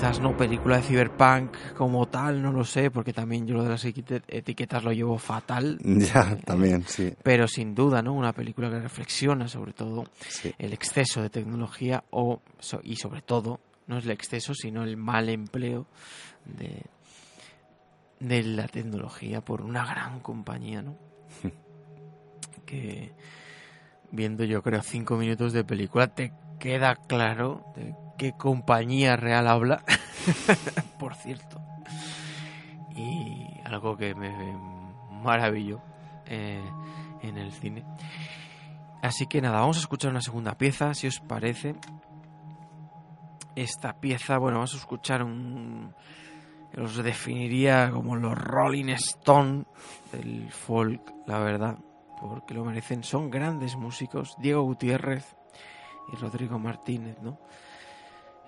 [0.02, 3.70] Quizás no película de cyberpunk como tal, no lo sé, porque también yo lo de
[3.70, 5.78] las etiquetas lo llevo fatal.
[5.86, 7.14] Ya, también, sí.
[7.22, 8.14] Pero sin duda, ¿no?
[8.14, 10.52] Una película que reflexiona sobre todo Sí.
[10.58, 12.42] el exceso de tecnología o,
[12.82, 15.86] y sobre todo, no es el exceso, sino el mal empleo
[16.46, 16.82] de,
[18.20, 20.96] de la tecnología por una gran compañía, ¿no?
[22.66, 23.12] que
[24.10, 27.64] viendo yo creo cinco minutos de película te queda claro
[28.22, 29.84] qué compañía real habla,
[31.00, 31.60] por cierto.
[32.96, 34.32] Y algo que me
[35.24, 35.82] maravilló
[36.28, 36.64] eh,
[37.24, 37.84] en el cine.
[39.02, 41.74] Así que nada, vamos a escuchar una segunda pieza, si os parece.
[43.56, 45.96] Esta pieza, bueno, vamos a escuchar un...
[46.74, 49.66] Los definiría como los Rolling Stone
[50.12, 51.80] del folk, la verdad,
[52.20, 53.04] porque lo merecen.
[53.04, 55.36] Son grandes músicos, Diego Gutiérrez
[56.14, 57.40] y Rodrigo Martínez, ¿no?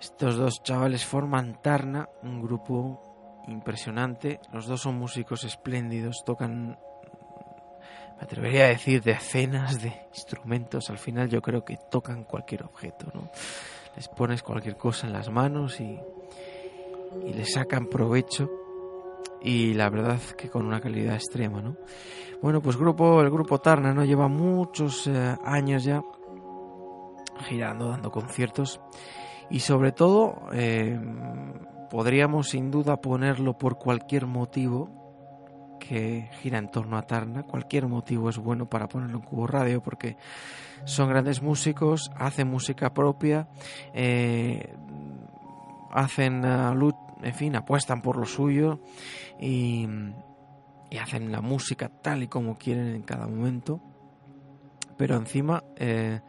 [0.04, 4.38] Estos dos chavales forman Tarna, un grupo impresionante.
[4.52, 6.78] Los dos son músicos espléndidos, tocan,
[8.18, 10.90] me atrevería a decir, decenas de instrumentos.
[10.90, 13.30] Al final yo creo que tocan cualquier objeto, ¿no?
[13.96, 15.98] Les pones cualquier cosa en las manos y,
[17.24, 18.50] y le sacan provecho.
[19.40, 21.78] Y la verdad que con una calidad extrema, ¿no?
[22.42, 24.04] Bueno, pues grupo, el grupo Tarna, ¿no?
[24.04, 26.02] Lleva muchos eh, años ya
[27.46, 28.82] girando, dando conciertos.
[29.50, 30.98] Y sobre todo, eh,
[31.90, 35.04] podríamos sin duda ponerlo por cualquier motivo
[35.78, 37.42] que gira en torno a Tarna.
[37.42, 40.16] Cualquier motivo es bueno para ponerlo en Cubo Radio porque
[40.84, 43.48] son grandes músicos, hacen música propia,
[43.92, 44.74] eh,
[45.90, 48.80] hacen uh, luz, en fin, apuestan por lo suyo
[49.40, 49.88] y,
[51.00, 53.80] hacen la música tal y como quieren en cada momento.
[54.96, 56.20] Pero encima eh,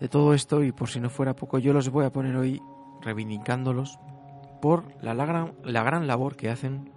[0.00, 2.60] de todo esto, y por si no fuera poco, yo los voy a poner hoy
[3.00, 3.98] reivindicándolos
[4.60, 6.92] por la, la, gran, la gran labor que hacen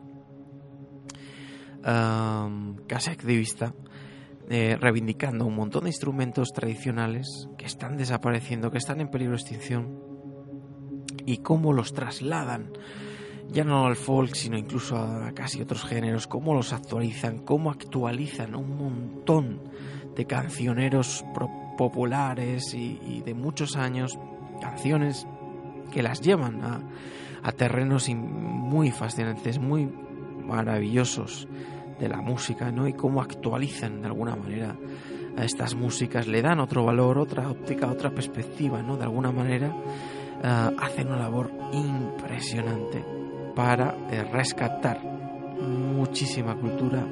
[1.85, 3.73] um, casi activista,
[4.49, 9.41] eh, reivindicando un montón de instrumentos tradicionales que están desapareciendo, que están en peligro de
[9.41, 9.99] extinción,
[11.25, 12.71] y cómo los trasladan,
[13.49, 18.55] ya no al folk, sino incluso a casi otros géneros, cómo los actualizan, cómo actualizan
[18.55, 19.61] un montón
[20.15, 21.23] de cancioneros
[21.77, 24.17] populares y, de muchos años,
[24.61, 25.27] canciones
[25.91, 29.89] que las llevan a, terrenos muy fascinantes, muy
[30.45, 31.47] maravillosos
[31.99, 32.87] de la música, ¿no?
[32.87, 34.75] Y cómo actualizan de alguna manera
[35.37, 38.97] a estas músicas, le dan otro valor, otra óptica, otra perspectiva, ¿no?
[38.97, 43.03] De alguna manera uh, hacen una labor impresionante
[43.55, 45.01] para eh, rescatar
[45.61, 47.05] muchísima cultura,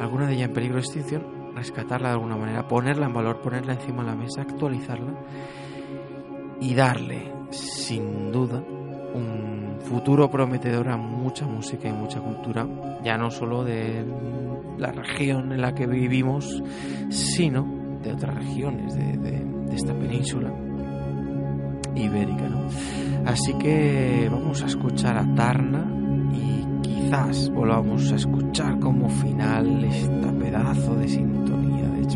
[0.00, 3.72] alguna de ella en peligro de extinción, rescatarla de alguna manera, ponerla en valor, ponerla
[3.72, 5.12] encima de la mesa, actualizarla
[6.60, 8.62] y darle, sin duda,
[9.14, 12.66] un futuro prometedor a mucha música y mucha cultura,
[13.02, 14.04] ya no solo de
[14.78, 16.62] la región en la que vivimos,
[17.08, 17.66] sino
[18.02, 20.50] de otras regiones de, de, esta península
[21.94, 22.48] ibérica.
[22.48, 22.66] ¿no?
[23.26, 25.86] Así que vamos a escuchar a Tarna
[26.32, 32.06] y quizás volvamos a escuchar como final esta pedazo de sintonía de.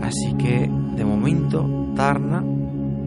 [0.00, 2.44] Así que de momento Tarna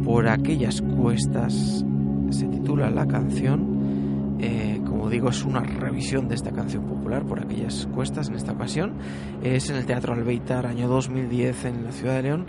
[0.04, 1.86] por aquellas cuestas
[2.30, 4.38] se titula la canción.
[4.40, 8.52] Eh, como digo, es una revisión de esta canción popular por aquellas cuestas en esta
[8.52, 8.96] ocasión.
[9.42, 12.46] Es en el Teatro Albeitar, año 2010, en la ciudad de León.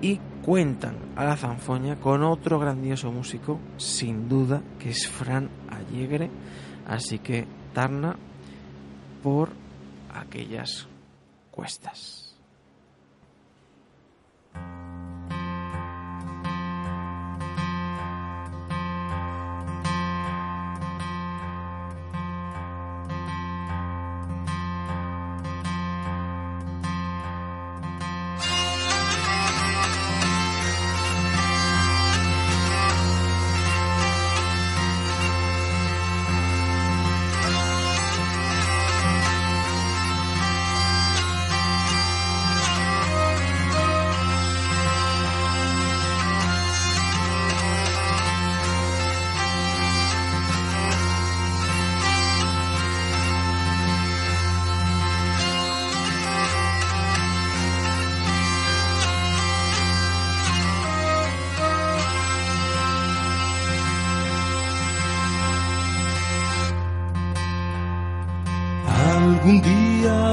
[0.00, 6.30] Y cuentan a la zanfoña con otro grandioso músico, sin duda, que es Fran Allegre.
[6.86, 8.16] Así que Tarna
[9.22, 9.61] por
[10.12, 10.86] aquellas
[11.50, 12.21] cuestas.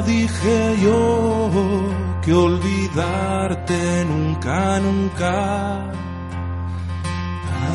[0.09, 1.41] Dije yo
[2.23, 5.33] que olvidarte nunca, nunca.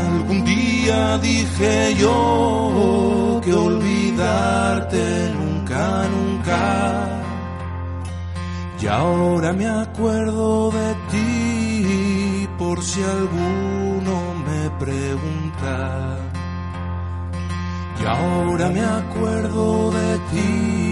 [0.06, 5.04] Algún día dije yo que olvidarte
[5.38, 5.84] nunca,
[6.14, 6.62] nunca.
[8.80, 14.14] Y ahora me acuerdo de ti por si alguno
[14.46, 15.76] me pregunta.
[18.00, 20.83] Y ahora me acuerdo de ti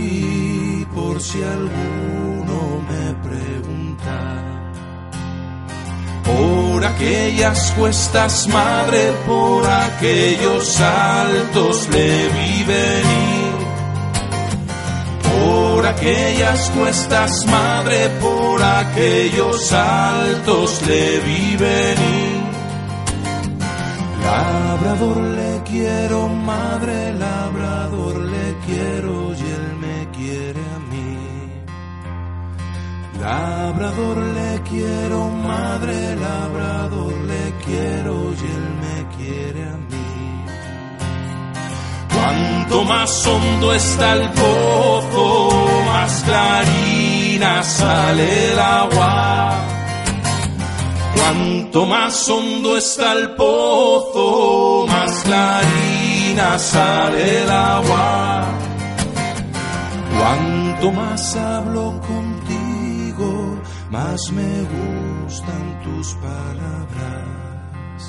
[1.20, 4.18] si alguno me pregunta.
[6.24, 13.52] Por aquellas cuestas, madre, por aquellos saltos le vi venir.
[15.22, 22.42] Por aquellas cuestas, madre, por aquellos saltos le vi venir.
[24.24, 28.21] Labrador le quiero, madre, labrador
[33.22, 40.44] Labrador le quiero, madre, labrador le quiero y él me quiere a mí.
[42.12, 45.50] Cuanto más hondo está el pozo,
[45.86, 49.54] más clarina sale el agua.
[51.14, 58.48] Cuanto más hondo está el pozo, más clarina sale el agua.
[60.18, 62.31] Cuanto más hablo contigo,
[63.92, 68.02] más me gustan tus palabras.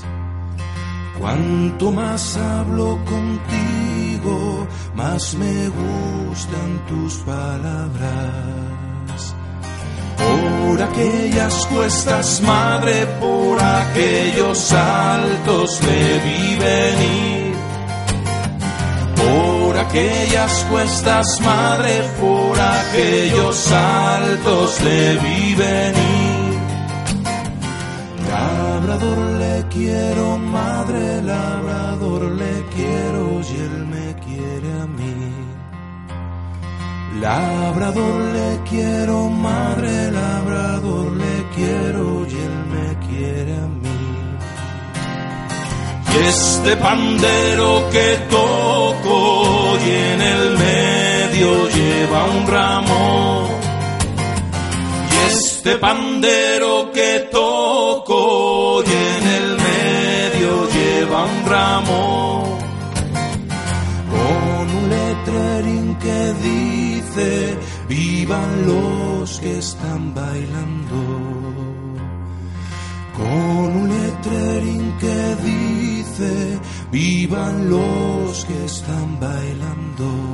[1.19, 8.55] Cuanto más hablo contigo, más me gustan tus palabras.
[10.17, 17.42] Por aquellas cuestas, madre, por aquellos saltos le vi.
[19.93, 26.57] Aquellas cuestas, madre, por aquellos saltos le vi venir.
[28.27, 35.15] Labrador le quiero, madre, labrador le quiero y él me quiere a mí.
[37.21, 44.03] Labrador le quiero, madre, labrador le quiero y él me quiere a mí.
[46.13, 49.32] Y este pandero que toco
[49.85, 53.49] y en el medio lleva un ramo.
[55.11, 62.59] Y este pandero que toco y en el medio lleva un ramo.
[64.13, 67.57] Con un letrerín que dice,
[67.89, 71.53] vivan los que están bailando
[73.17, 76.59] con un letrerín que dice,
[76.93, 80.32] vivan los que están bailando.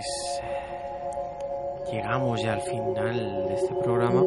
[0.00, 4.22] Pues llegamos ya al final de este programa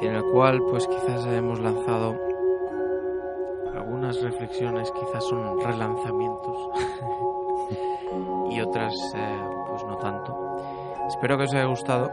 [0.00, 2.14] en el cual pues quizás hemos lanzado
[3.74, 6.56] algunas reflexiones, quizás son relanzamientos
[8.50, 9.38] y otras eh,
[9.70, 10.56] pues no tanto.
[11.08, 12.10] Espero que os haya gustado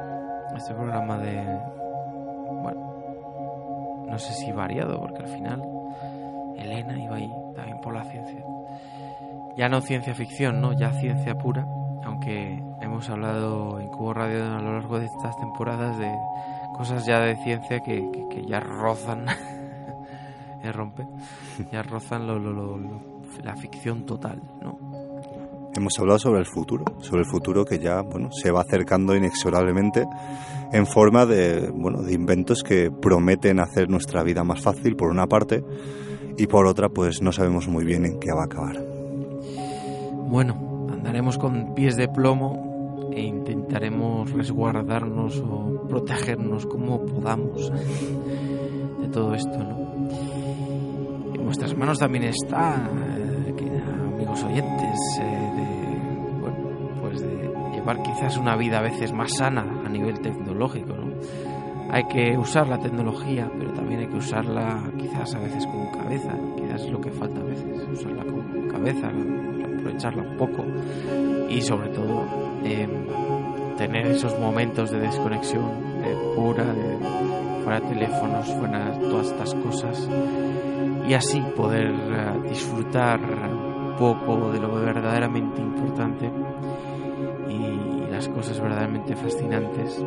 [0.55, 1.43] este programa de,
[2.63, 5.61] bueno, no sé si variado porque al final
[6.57, 8.43] Elena iba ahí también por la ciencia.
[9.55, 10.73] Ya no ciencia ficción, ¿no?
[10.73, 11.67] Ya ciencia pura
[12.05, 16.11] aunque hemos hablado en Cubo Radio a lo largo de estas temporadas de
[16.77, 19.25] cosas ya de ciencia que, que, que ya rozan,
[20.73, 21.05] rompe,
[21.71, 22.79] ya rozan lo, lo, lo,
[23.43, 24.93] la ficción total, ¿no?
[25.75, 30.05] hemos hablado sobre el futuro, sobre el futuro que ya bueno, se va acercando inexorablemente
[30.71, 35.27] en forma de, bueno, de inventos que prometen hacer nuestra vida más fácil, por una
[35.27, 35.63] parte,
[36.35, 38.83] y por otra, pues no sabemos muy bien en qué va a acabar.
[40.29, 40.72] Bueno,
[41.03, 47.69] andaremos con pies de plomo e intentaremos resguardarnos o protegernos como podamos
[49.01, 50.07] de todo esto, ¿no?
[51.35, 56.57] En vuestras manos también está, eh, amigos oyentes, eh, de, bueno,
[57.01, 61.11] pues de llevar quizás una vida a veces más sana a nivel tecnológico, ¿no?
[61.91, 66.33] Hay que usar la tecnología, pero también hay que usarla quizás a veces con cabeza,
[66.55, 69.11] quizás es lo que falta a veces, usarla con cabeza,
[69.83, 70.63] aprovecharla un poco
[71.49, 72.25] y sobre todo
[72.63, 72.87] eh,
[73.77, 75.63] tener esos momentos de desconexión
[76.01, 76.97] de pura, de
[77.63, 80.09] fuera teléfonos, fuera todas estas cosas
[81.07, 86.31] y así poder uh, disfrutar un poco de lo verdaderamente importante
[87.49, 90.03] y las cosas verdaderamente fascinantes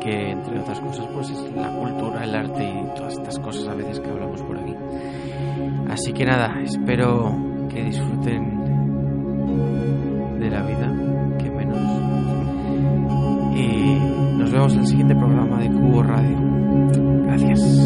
[0.00, 3.74] que entre otras cosas pues es la cultura, el arte y todas estas cosas a
[3.74, 4.74] veces que hablamos por aquí.
[5.88, 7.45] Así que nada, espero
[7.76, 8.42] que disfruten
[10.40, 10.90] de la vida,
[11.38, 11.78] que menos.
[13.54, 16.38] Y nos vemos en el siguiente programa de Cubo Radio.
[17.26, 17.85] Gracias.